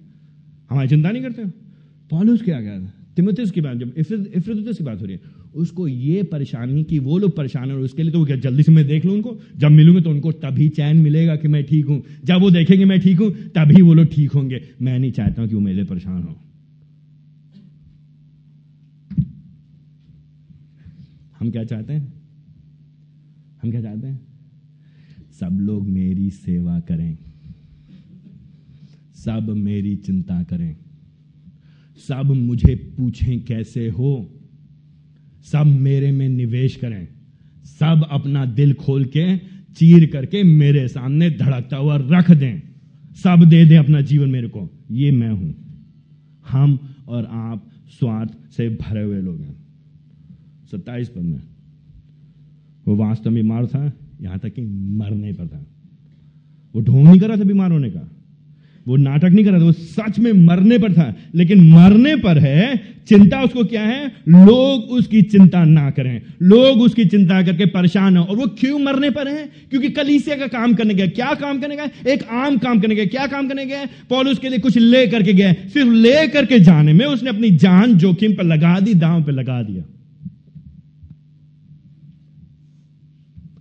[0.71, 1.45] हमारी चिंता नहीं करते
[2.11, 5.21] पॉलुस क्या कहा तिमुथिस की बात, जब इफ्रदुतस की बात हो रही है,
[5.55, 8.87] उसको ये परेशानी कि वो लोग परेशान है उसके लिए तो क्या, जल्दी से मैं
[8.87, 9.39] देख लूँ उनको?
[9.57, 13.01] जब मिलूँगे तो उनको तभी चैन मिलेगा कि मैं ठीक हूँ। जब वो देखेंगे मैं
[13.01, 16.39] ठीक हूँ, तभी वो लोग ठीक होंगे। मैं नहीं चाहता कि वो मेरे परेशान हो।
[21.41, 22.13] हम क्या चाहते हैं?
[23.63, 24.21] हम क्या चाहते हैं?
[25.41, 27.17] सब लोग मेरी सेवा करें।
[29.15, 30.77] सब मेरी चिंता करें।
[31.97, 34.35] सब मुझे पूछें कैसे हो?
[35.45, 37.09] सब मेरे में निवेश करें।
[37.65, 39.39] सब अपना दिल खोल के
[39.75, 42.63] चीर करके मेरे सामने धड़कता हुआ रख दें।
[43.15, 45.55] सब दे दें अपना जीवन मेरे को। ये मैं हूँ।
[46.49, 49.57] हम और आप स्वार्थ से भरे हुए लोग हैं।
[50.73, 51.41] सत्ताईस पद में।
[52.89, 54.63] वो वास्तव में बीमार था, यहाँ तक कि
[54.97, 55.67] मरने पर था।
[56.75, 58.22] वो ढोंग नहीं कर रहा था बीमार होने का।
[58.89, 62.39] वो नाटक नहीं कर रहा था, वो सच में मरने पर था। लेकिन मरने पर
[62.39, 64.09] है, चिंता उसको क्या है?
[64.29, 69.11] लोग उसकी चिंता ना करें। लोग उसकी चिंता करके परेशान हो। और वो क्यों मरने
[69.11, 69.51] पर है?
[69.71, 72.11] क्योंकि कलीसिया का काम करने गया। क्या काम करने गया?
[72.11, 73.85] एक आम काम करने गया। क्या काम करने गया?
[74.11, 77.95] पॉल उसके लिए कुछ ले करके गया। सिर्फ़ ले करके जाने में उसने अपनी जान
[77.95, 79.85] जोखिम पर लगा दी, दांव पर लगा दिया।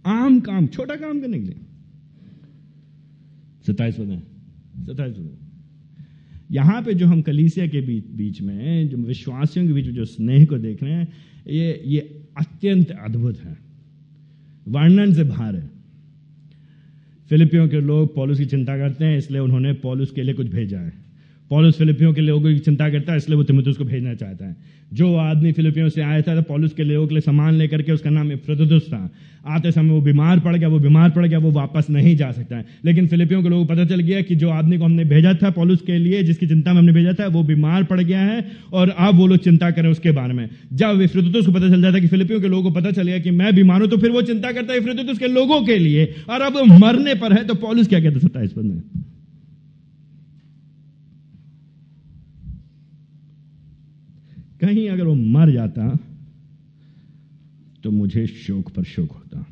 [0.06, 1.56] आम काम, छोटा काम करने के लिए।
[3.68, 4.00] सत्ताईस
[6.52, 10.06] यहाँ पे जो हम कलीसिया के बीच बीच में, जो विश्वासियों के बीच में जो
[10.06, 11.08] स्नेह को देख रहे हैं,
[11.48, 12.00] ये ये
[12.38, 13.58] अत्यंत अद्भुत है।
[14.68, 15.70] वर्णन से बाहर है।
[17.30, 20.80] फिलिपियों के लोग पॉलिस की चिंता करते हैं, इसलिए उन्होंने पॉलिस के लिए कुछ भेजा
[20.80, 21.11] है।
[21.52, 24.56] पॉलिस फिलिपियों के लोगों की चिंता करता है, इसलिए वो तिमुतुस को भेजना चाहता है।
[24.93, 27.91] जो आदमी फिलिपियों से आया था तो पॉलिस के लोगों के लिए सामान लेकर के
[27.91, 29.10] उसका नाम इफ्रदुस था।
[29.47, 32.58] आते समय वो बीमार पड़ गया, वो बीमार पड़ गया, वो वापस नहीं जा सकता
[32.58, 35.34] है। लेकिन फिलिपियों के लोगों को पता चल गया कि जो आदमी को हमने भेजा
[35.34, 38.45] था पॉलिस के लिए, जिसकी चिंता में हमने भेजा था, वो बीमार पड़ गया है,
[38.74, 41.99] और अब वो लोग चिंता करें उसके बारे में। जब इफ्रदुस को पता चल जाता
[41.99, 44.22] कि फिलिपियों के लोगों को पता चल गया कि मैं बीमार हूँ तो फिर वो
[44.24, 47.88] चिंता करता है इफ्रदुस के लोगों के लिए। और अब मरने पर है तो पॉलिस
[47.88, 48.82] क्या कहता सत्ताईस पद में
[54.62, 55.99] कहीं अगर वो मर जाता
[57.84, 59.45] तो मुझे शोक पर शोक होता।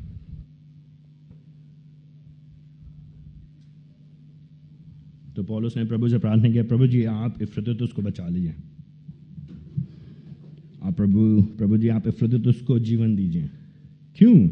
[5.36, 8.54] तो पौलुस ने प्रभु से प्रार्थना किया, प्रभु जी आप इफ्रतुस को बचा लीजिए।
[10.82, 13.50] आप प्रभु प्रभु जी, आप इफ्रतुस को जीवन दीजिए।
[14.16, 14.48] क्यों?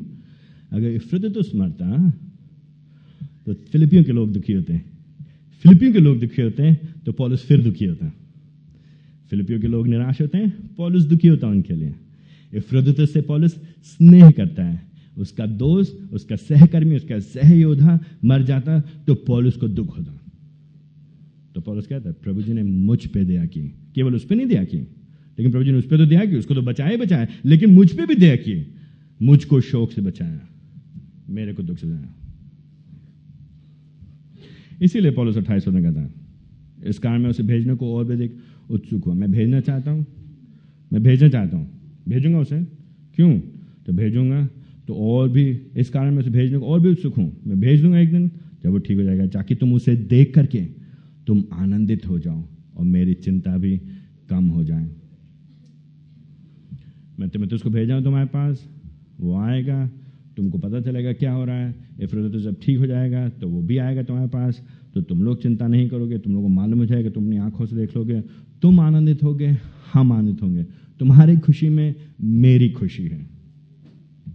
[0.73, 2.11] अगर इफ्रतुस मरता
[3.47, 4.85] तो फिलिपियों के लोग दुखी होते। हैं
[5.65, 8.28] फिलिपियों के लोग दुखी होते हैं तो पॉलुस फिर दुखी होता। है
[9.31, 11.95] फिलिपियो के लोग निराश होते हैं, पॉलुस दुखी होता है उनके लिए।
[12.53, 13.55] इफ्रोदुतस से पॉलुस
[13.87, 14.81] स्नेह करता है।
[15.17, 20.13] उसका दोस्त, उसका सहकर्मी, उसका सहयोधा मर जाता तो पॉलुस को दुख होता।
[21.55, 23.63] तो पॉलुस कहता प्रभु जी ने मुझ पे दया की।
[23.95, 26.37] केवल उस पर नहीं दया की, लेकिन प्रभु जी ने उस पर तो दया की,
[26.37, 28.75] उसको तो बचाए बचाया लेकिन मुझ पे भी दया की।
[29.21, 30.41] मुझको शोक से बचाया,
[31.29, 32.15] मेरे को दुख से बचाया।
[34.83, 36.11] इसीलिए पॉलुस अट्ठाईस में कहता है,
[36.87, 38.37] इस कारण में उसे भेजने को और भी देख
[38.71, 40.07] उत्सुक हुआ। मैं भेजना चाहता हूँ।
[40.93, 41.67] मैं भेजना चाहता हूँ।
[42.09, 42.59] भेजूँगा उसे?
[43.17, 43.39] क्यों?
[43.87, 44.49] तो भेजूँगा
[44.89, 45.45] तो और भी,
[45.77, 48.31] इस कारण मैं उसे भेजने को और भी उत्सुक हूँ। मैं भेज दूँगा एक दिन,
[48.65, 50.61] जब वो ठीक हो जाएगा। ताकि तुम उसे देख करके
[51.27, 52.43] तुम आनंदित हो जाओ
[52.77, 53.77] और मेरी चिंता भी
[54.31, 54.87] कम हो जाए।
[57.21, 58.69] मैं तुम्हें तो उसको भेजा तुम्हारे पास।
[59.21, 59.87] वो आएगा,
[60.37, 63.63] तुमको पता चलेगा क्या हो रहा है। इफ्रत तो जब ठीक हो जाएगा तो वो
[63.63, 64.63] भी आएगा तुम्हारे पास।
[64.95, 67.67] तो तुम लोग चिंता नहीं करोगे, तुम लोगों को मालूम हो जाएगा, तुम अपनी आँखों
[67.67, 68.23] से देख लोगे।
[68.63, 69.57] तुम आनंदित होगे,
[69.93, 70.63] हम आनंदित होंगे।
[70.99, 73.27] तुम्हारी खुशी में मेरी खुशी है।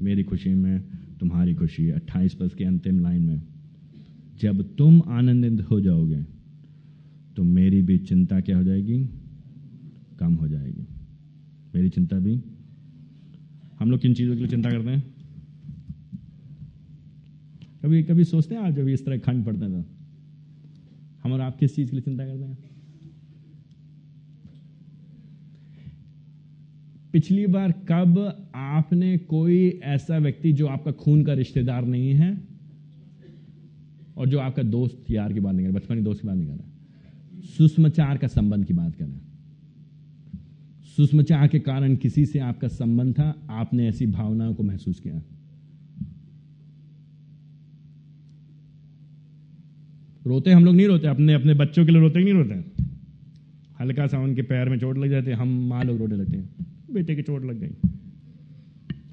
[0.01, 0.84] मेरी खुशी में
[1.19, 3.41] तुम्हारी खुशी है। अट्ठाईस पद के अंतिम लाइन में,
[4.41, 6.21] जब तुम आनंदित हो जाओगे
[7.36, 9.09] तो मेरी भी चिंता क्या हो जाएगी?
[10.19, 10.86] कम हो जाएगी।
[11.76, 12.41] मेरी चिंता भी?
[13.80, 15.03] हम लोग किन चीज़ों के लिए चिंता करते हैं?
[17.84, 19.89] कभी कभी सोचते हैं, आज जब इस तरह खंड पड़ते हैं तो।
[21.24, 22.57] हम और आप किस चीज़ के लिए चिंता करते हैं?
[27.14, 32.38] पिछली बार कब आपने कोई ऐसा व्यक्ति जो आपका खून का रिश्तेदार नहीं है
[34.18, 36.53] और जो आपका दोस्त यार की बात नहीं कर बचपन दोस्त की बात नहीं कर
[36.53, 36.70] रहा?
[37.57, 39.18] सुषमाचार का संबंध की बात कर रहे
[40.97, 45.22] सुषमाचार के कारण किसी से आपका संबंध था, आपने ऐसी भावनाओं को महसूस किया?
[50.28, 52.84] रोते हम लोग नहीं रोते, अपने अपने बच्चों के लिए रोते नहीं रोते?
[53.80, 57.16] हल्का सा उनके पैर में चोट लग जाते हम माँ लोग रोने लगते हैं। बेटे
[57.16, 57.89] की चोट लग गई।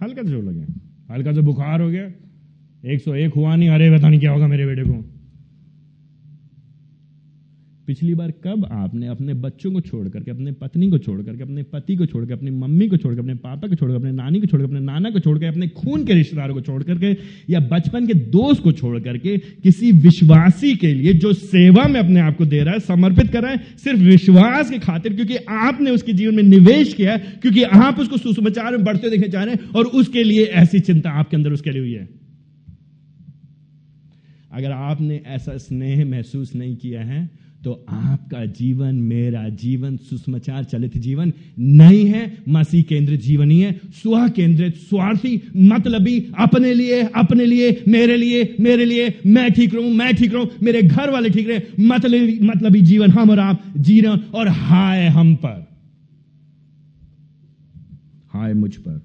[0.03, 0.67] हल्का से चोट लग गया।
[1.15, 2.13] हल्का से बुखार हो गया।
[2.85, 5.10] एक सौ एक हुआ नहीं, अरे बता नहीं क्या होगा मेरे बेटे को।
[7.91, 11.63] पिछली बार कब आपने अपने बच्चों को छोड़ करके अपने पत्नी को छोड़ करके अपने
[11.63, 14.63] पति को छोड़ अपनी मम्मी को छोड़ अपने पापा को छोड़ अपने नानी को छोड़
[14.63, 17.17] अपने नाना को छोड़ अपने खून के रिश्तेदारों को छोड़ करके
[17.53, 22.21] या बचपन के दोस्त को छोड़ करके किसी विश्वासी के लिए जो सेवा में अपने
[22.21, 25.91] आप को दे रहा है, समर्पित कर रहा है, सिर्फ़ विश्वास के खातिर क्योंकि आपने
[25.91, 29.55] उसके जीवन में निवेश किया है, क्योंकि आप उसको सुसमाचार में बढ़ते देखने चाह रहे
[29.55, 32.09] हैं और उसके लिए ऐसी चिंता आपके अंदर उसके लिए हुई है।
[34.53, 40.97] अगर आपने ऐसा स्नेह महसूस नहीं किया है तो आपका जीवन मेरा जीवन, सुषमाचार चलित
[40.99, 47.45] जीवन नहीं है। मसीह केंद्रित जीवन ही है स्व केंद्रित स्वार्थी, मतलबी अपने लिए अपने
[47.45, 51.49] लिए, मेरे लिए मेरे लिए, मैं ठीक रहूँ, मैं ठीक रहूँ, मेरे घर वाले ठीक
[51.49, 55.69] रहे। मतलबी मतलबी जीवन हम और आप जी रहे और हाय हम पर।
[58.33, 59.01] हाय मुझ पर।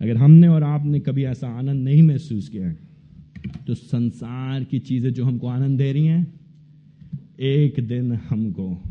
[0.00, 2.85] अगर हमने और आपने कभी ऐसा आनंद नहीं महसूस किया
[3.56, 6.40] तो संसार की चीज़ें जो हमको आनंद दे रही हैं,
[7.40, 8.82] एक दिन हमको,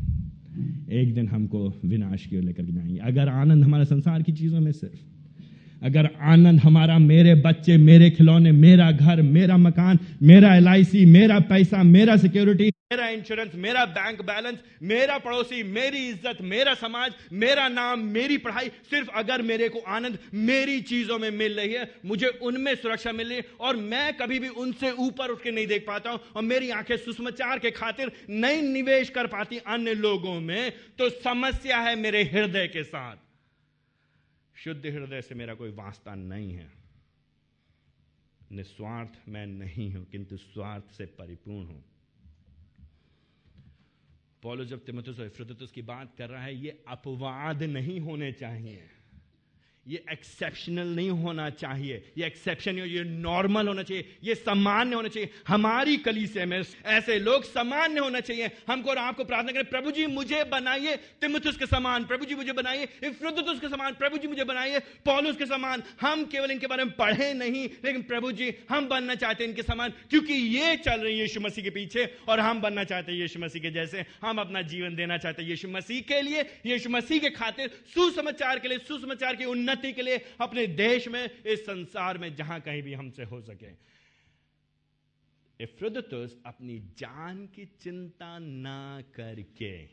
[0.91, 4.71] एक दिन हमको विनाश की ओर लेकर जाएँगे। अगर आनंद हमारा संसार की चीज़ों में
[4.71, 11.39] सिर्फ़, अगर आनंद हमारा मेरे बच्चे, मेरे खिलौने, मेरा घर, मेरा मकान, मेरा एलआईसी मेरा
[11.39, 17.67] पैसा, मेरा सिक्योरिटी मेरा इंश्योरेंस मेरा बैंक बैलेंस मेरा पड़ोसी, मेरी इज़्ज़त, मेरा समाज, मेरा
[17.69, 22.27] नाम, मेरी पढ़ाई, सिर्फ़ अगर मेरे को आनंद मेरी चीज़ों में मिल रही है, मुझे
[22.41, 25.85] उनमें सुरक्षा मिल रही है, और मैं कभी भी उनसे ऊपर उठ के नहीं देख
[25.87, 30.71] पाता हूँ, और मेरी आँखें सुषमाचार के खातिर नहीं निवेश कर पाती अन्य लोगों में
[30.97, 33.17] तो समस्या है मेरे हृदय के साथ।
[34.55, 36.69] शुद्ध हृदय से मेरा कोई वास्ता नहीं है।
[38.51, 41.83] निस्वार्थ मैं नहीं हूँ, किंतु स्वार्थ से परिपूर्ण हूँ।
[44.45, 45.29] पॉलो जब तिमतुस और
[45.71, 48.83] की बात कर रहा है ये अपवाद नहीं होने चाहिए।
[49.87, 55.29] ये एक्सेप्शनल नहीं होना चाहिए। ये एक्सेप्शन ये नॉर्मल होना चाहिए। ये सामान्य होना चाहिए।
[55.47, 60.05] हमारी कलीसे में ऐसे लोग सामान्य होना चाहिए। हमको और आपको प्रार्थना करें, प्रभु जी,
[60.05, 64.43] मुझे बनाइए। तिमुथुस के समान, प्रभु जी, मुझे बनाइए। इफ्रुदुस के समान, प्रभु जी, मुझे
[64.43, 68.87] बनाइए। पॉलुस के समान, हम केवल इनके बारे में पढ़े नहीं, लेकिन प्रभु जी, हम
[68.87, 72.39] बनना चाहते हैं इनके समान, क्योंकि ये चल रही है यीशु मसीह के पीछे, और
[72.39, 75.69] हम बनना चाहते हैं यीशु मसीह के जैसे। हम अपना जीवन देना चाहते हैं यीशु
[75.69, 80.01] मसीह के लिए, यीशु मसीह के खातिर, सुसमाचार के लिए, सुसमाचार की उन्नति उन्नति के
[80.01, 83.71] लिए अपने देश में, इस संसार में जहाँ कहीं भी हमसे हो सके।
[85.59, 89.87] इफ्रुदतुस अपनी जान की चिंता ना करके,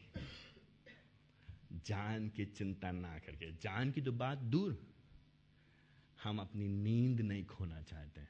[1.86, 4.78] जान की चिंता ना करके, जान की तो बात दूर,
[6.22, 8.20] हम अपनी नींद नहीं खोना चाहते।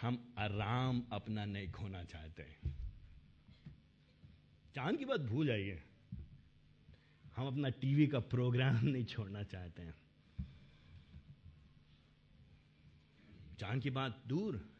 [0.00, 2.44] हम आराम अपना नहीं खोना चाहते।
[4.74, 5.82] जान की बात भूल जाइए।
[7.40, 9.94] हम अपना टीवी का प्रोग्राम नहीं छोड़ना चाहते हैं।
[13.58, 14.70] जान की बात दूर।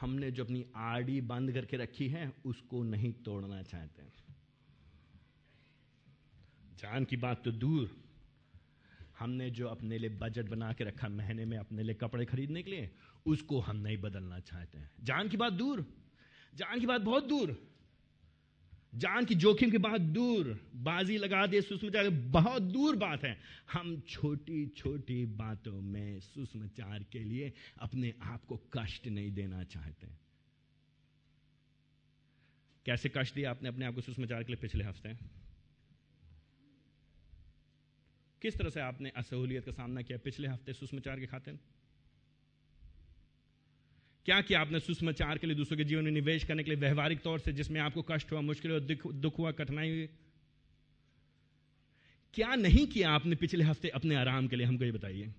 [0.00, 4.12] हमने जो अपनी आरडी बंद करके रखी है, उसको नहीं तोड़ना चाहते हैं।
[6.76, 8.04] जान की बात तो दूर।
[9.18, 12.70] हमने जो अपने लिए बजट बना के रखा महीने में अपने लिए कपड़े खरीदने के
[12.70, 12.90] लिए,
[13.26, 15.86] उसको हम नहीं बदलना चाहते हैं। जान की बात दूर।
[16.54, 17.73] जान की बात बहुत दूर।
[18.94, 23.38] जान की जोखिम के बाद दूर, बाजी लगा दे सुषमाचार बहुत दूर बात है।
[23.72, 30.06] हम छोटी छोटी बातों में सुषमाचार के लिए अपने आप को कष्ट नहीं देना चाहते।
[32.86, 35.14] कैसे कष्ट दिया आपने अपने आप को सुषमाचार के लिए पिछले हफ़्ते?
[38.42, 41.52] किस तरह से आपने असहूलियत का सामना किया पिछले हफ़्ते सुषमाचार के खाते
[44.24, 47.20] क्या किया आपने सुषमाचार के लिए दूसरों के जीवन में निवेश करने के लिए व्यवहारिक
[47.20, 48.80] तौर से जिसमें आपको कष्ट हुआ, मुश्किल हुआ,
[49.12, 50.08] दुख हुआ, कठिनाई हुई?
[52.34, 54.66] क्या नहीं किया आपने पिछले हफ़्ते अपने आराम के लिए?
[54.66, 55.34] हमको ये बताइए।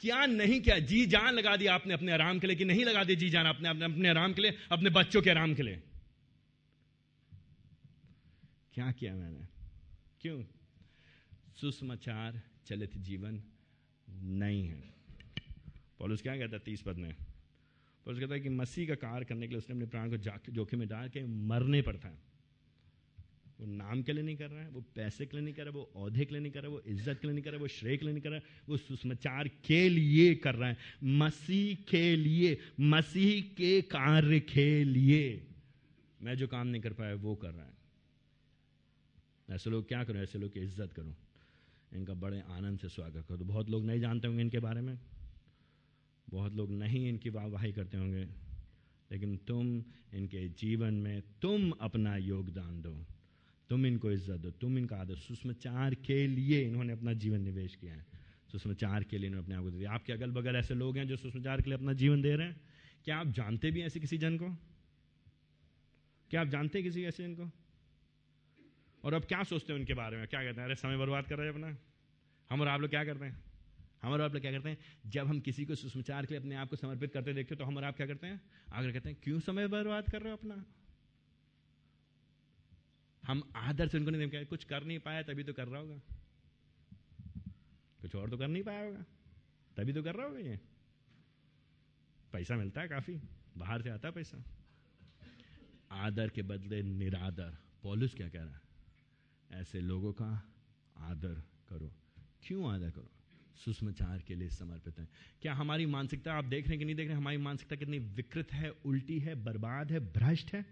[0.00, 0.78] क्या नहीं किया?
[0.78, 3.46] जी जान लगा दी आपने अपने आराम के लिए कि नहीं लगा दी जी जान
[3.46, 5.82] आपने अपने अपने आराम के लिए, अपने बच्चों के आराम के लिए?
[8.74, 9.46] क्या किया मैंने?
[10.20, 10.44] क्यों?
[11.60, 13.42] सुषमाचार चलित जीवन
[14.10, 14.97] नहीं है।
[16.00, 17.14] पॉलिस क्या कहता है तीस पद में?
[18.06, 20.16] पॉलिस कहता है कि मसीह का कार्य करने के लिए उसने अपने प्राण को
[20.52, 22.26] जोखिम में डाल के मरने पड़ता है
[23.58, 25.70] वो नाम के लिए नहीं कर रहा है, वो पैसे के लिए नहीं कर रहा
[25.70, 27.50] है, वो औहदे के लिए नहीं कर रहा है, वो इज़्ज़त के लिए नहीं कर
[27.50, 30.54] रहा है, वो श्रेय के लिए नहीं कर रहा है, वो सुषमाचार के लिए कर
[30.54, 30.76] रहा है।
[31.18, 35.46] मसीह के लिए, मसीह के कार्य के लिए
[36.22, 37.76] मैं जो काम नहीं कर पाया वो कर रहा है।
[39.48, 40.18] ऐसे लोग क्या करो?
[40.18, 41.14] ऐसे लोग की इज़्ज़त करो?
[41.92, 44.98] इनका बड़े आनंद से स्वागत करो। तो बहुत लोग नहीं जानते होंगे इनके बारे में।
[46.30, 48.24] बहुत लोग नहीं इनकी वाहवाही करते होंगे,
[49.12, 53.06] लेकिन तुम इनके जीवन में, तुम अपना योगदान दो।
[53.70, 57.94] तुम इनको इज़्ज़त दो। तुम इनका आदर, सुषमाचार के लिए इन्होंने अपना जीवन निवेश किया
[57.94, 58.06] है।
[58.52, 61.16] सुषमाचार के लिए इन्होंने अपने आप को दिया। आपके अगल बगल ऐसे लोग हैं जो
[61.16, 62.60] सुषमाचार के लिए अपना जीवन दे रहे हैं।
[63.04, 64.48] क्या आप जानते भी ऐसे किसी जन को?
[66.30, 67.50] क्या आप जानते किसी ऐसे जन को?
[69.04, 70.26] और अब क्या सोचते हैं उनके बारे में?
[70.26, 70.64] क्या कहते हैं?
[70.64, 71.78] अरे, समय बर्बाद कर रहे हैं अपना।
[72.50, 73.47] हम और आप लोग क्या करते हैं?
[74.02, 74.78] हम और आप लोग क्या करते हैं?
[75.06, 77.76] जब हम किसी को सुषमाचार के लिए अपने आप को समर्पित करते देखते तो हम
[77.76, 78.40] और आप क्या करते हैं?
[78.72, 80.64] आगे कहते हैं, क्यों समय बर्बाद कर रहे हो अपना?
[83.24, 86.00] हम आदर से उनको नहीं देते कुछ कर नहीं पाया, तभी तो कर रहा होगा।
[88.00, 89.04] कुछ और तो कर नहीं पाया होगा,
[89.76, 90.60] तभी तो कर रहा होगा ये।
[92.32, 93.20] पैसा मिलता है काफ़ी,
[93.56, 94.42] बाहर से आता है पैसा।
[95.90, 98.60] आदर के बदले निरादर। पॉलिस क्या कह रहा है?
[99.50, 100.30] ऐसे लोगों का
[100.96, 101.92] आदर करो।
[102.42, 103.10] क्यों आदर करो?
[103.58, 105.08] सुषमाचार के लिए समर्पित हैं।
[105.42, 107.98] क्या हमारी मानसिकता, आप देख रहे हैं कि नहीं देख रहे हैं, हमारी मानसिकता कितनी
[107.98, 110.64] विकृत है, उल्टी है, बर्बाद है, भ्रष्ट है?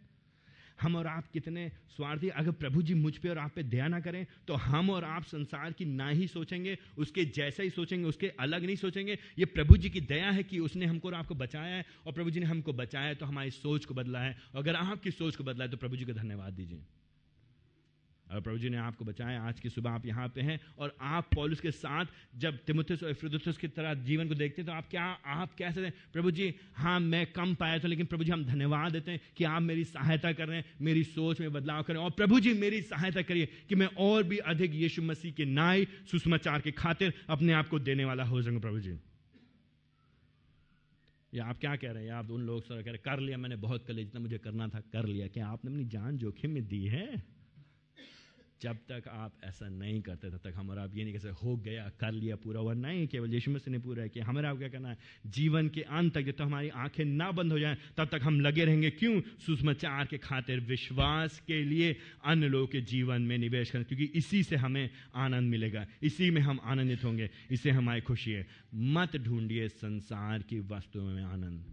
[0.80, 4.01] हम और आप कितने स्वार्थी, अगर प्रभु जी मुझ पे और आप पे दया ना
[4.01, 8.28] करें तो हम और आप संसार की ना ही सोचेंगे, उसके जैसा ही सोचेंगे, उसके
[8.41, 11.76] अलग नहीं सोचेंगे। ये प्रभु जी की दया है कि उसने हमको और आपको बचाया
[11.76, 14.76] है, और प्रभु जी ने हमको बचाया है तो हमारी सोच को बदला है। अगर
[14.76, 16.84] आपकी सोच को बदला है तो प्रभु जी को धन्यवाद दीजिए।
[18.31, 21.61] प्रभु जी ने आपको बचाया। आज की सुबह आप यहाँ पे हैं और आप पॉलिस
[21.61, 22.07] के साथ
[22.37, 25.85] जब तिमुथस और फ्रुदुस की तरह जीवन को देखते हैं तो आप क्या, आप कैसे
[25.85, 25.93] हैं?
[26.12, 29.45] प्रभु जी हाँ मैं कम पाया था, लेकिन प्रभु जी, हम धन्यवाद देते हैं कि
[29.45, 32.81] आप मेरी सहायता कर रहे हैं, मेरी सोच में बदलाव करें और प्रभु जी, मेरी
[32.83, 37.53] सहायता करिए कि मैं और भी अधिक यीशु मसीह के नाई सुषमाचार के खातिर अपने
[37.53, 38.97] आप को देने वाला हो जाऊँगा प्रभु जी।
[41.33, 42.12] या आप क्या कह रहे हैं?
[42.12, 44.81] आप उन लोग कह रहे कर लिया मैंने, बहुत कर लिया, जितना मुझे करना था,
[44.93, 47.36] कर लिया। क्या आपने अपनी जान जोखिम में दी है?
[48.63, 51.89] जब तक आप ऐसा नहीं करते, तब तक हमारा आप ये नहीं कैसे हो गया,
[52.01, 54.89] कर लिया पूरा हुआ नहीं केवल यीशु मसीह ने पूरा किया। हमारा आप क्या करना
[54.89, 54.99] है?
[55.27, 58.41] जीवन के अंत तक जब तक हमारी आँखें ना बंद हो जाएँ, तब तक हम
[58.41, 59.21] लगे रहेंगे। क्यों?
[59.21, 64.43] सुषमाचार के खातिर विश्वास के लिए अन्य लोगों के जीवन में निवेश करें क्योंकि इसी
[64.43, 69.69] से हमें आनंद मिलेगा। इसी में हम आनंदित होंगे इससे हमारी खुशी है। मत ढूंढिए
[69.69, 71.65] संसार की वस्तुओं में आनंद।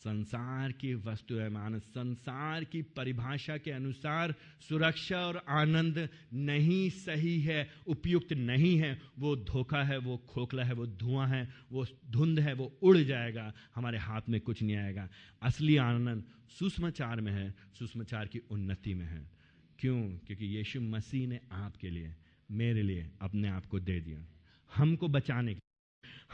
[0.00, 7.40] संसार की वस्तु है मानस। संसार की परिभाषा के अनुसार सुरक्षा और आनंद नहीं सही
[7.40, 12.40] है, उपयुक्त नहीं है। वो धोखा है, वो खोखला है, वो धुआँ है, वो धुंध
[12.40, 15.08] है, वो उड़ जाएगा, हमारे हाथ में कुछ नहीं आएगा।
[15.42, 16.24] असली आनंद
[16.58, 19.30] सुषमाचार में है, सुषमाचार की उन्नति में है।
[19.78, 20.02] क्यों?
[20.02, 22.14] क्योंकि यीशु मसीह ने आपके लिए,
[22.50, 24.26] मेरे लिए अपने आप को दे दिया।
[24.74, 25.60] हमको बचाने के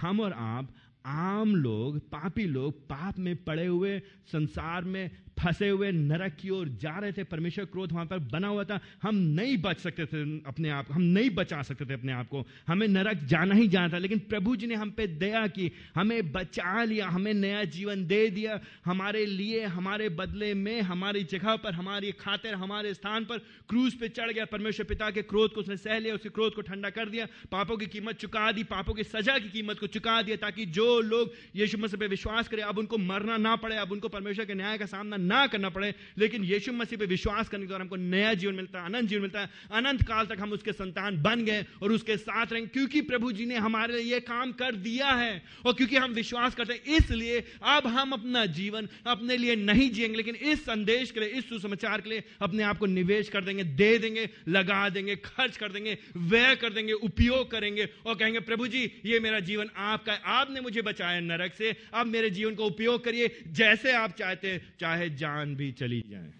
[0.00, 0.74] हम और आप
[1.06, 3.98] आम लोग पापी लोग पाप में पड़े हुए
[4.32, 8.48] संसार में फंसे हुए नरक की ओर जा रहे थे, परमेश्वर क्रोध वहाँ पर बना
[8.48, 12.12] हुआ था। हम नहीं बच सकते थे अपने आप, हम नहीं बचा सकते थे अपने
[12.12, 15.46] आप को। हमें नरक जाना ही जाना था, लेकिन प्रभु जी ने हम पे दया
[15.46, 21.24] की, हमें बचा लिया, हमें नया जीवन दे दिया। हमारे लिए, हमारे बदले में, हमारी
[21.24, 25.54] जगह पर, हमारी खातिर, हमारे स्थान पर क्रूज पे चढ़ गया। परमेश्वर पिता के क्रोध
[25.54, 28.64] को उसने सह लिया, उसके क्रोध को ठंडा कर दिया। पापों की कीमत चुका दी,
[28.64, 32.48] पापों की सजा की कीमत को चुका दिया, ताकि जो लोग यीशु मसीह पे विश्वास
[32.48, 35.68] करें, अब उनको मरना ना पड़े, अब उनको परमेश्वर के न्याय का सामना ना करना
[35.68, 39.08] पड़े, लेकिन यीशु मसीह पे विश्वास करने के द्वारा हमको नया जीवन मिलता है, अनंत
[39.08, 42.70] जीवन मिलता है। अनंत काल तक हम उसके संतान बन गए और उसके साथ रहेंगे
[42.72, 46.54] क्योंकि प्रभु जी ने हमारे लिए ये काम कर दिया है और क्योंकि हम विश्वास
[46.54, 51.20] करते हैं, इसलिए अब हम अपना जीवन अपने लिए नहीं जिएँगे, लेकिन इस संदेश के
[51.20, 55.16] लिए, इस सुसमाचार के लिए अपने आप को निवेश कर देंगे, दे देंगे, लगा देंगे,
[55.16, 59.70] खर्च कर देंगे, व्यय कर देंगे, उपयोग करेंगे और कहेंगे, प्रभु जी, ये मेरा जीवन
[59.76, 64.16] आपका है, आपने मुझे बचाया नरक से, अब मेरे जीवन को उपयोग करिए जैसे आप
[64.16, 66.32] चाहते चाहे जान भी चली जाए।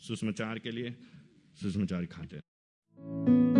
[0.00, 0.96] सुषमाचार के लिए
[1.54, 3.59] सुषमाचार खाते हैं।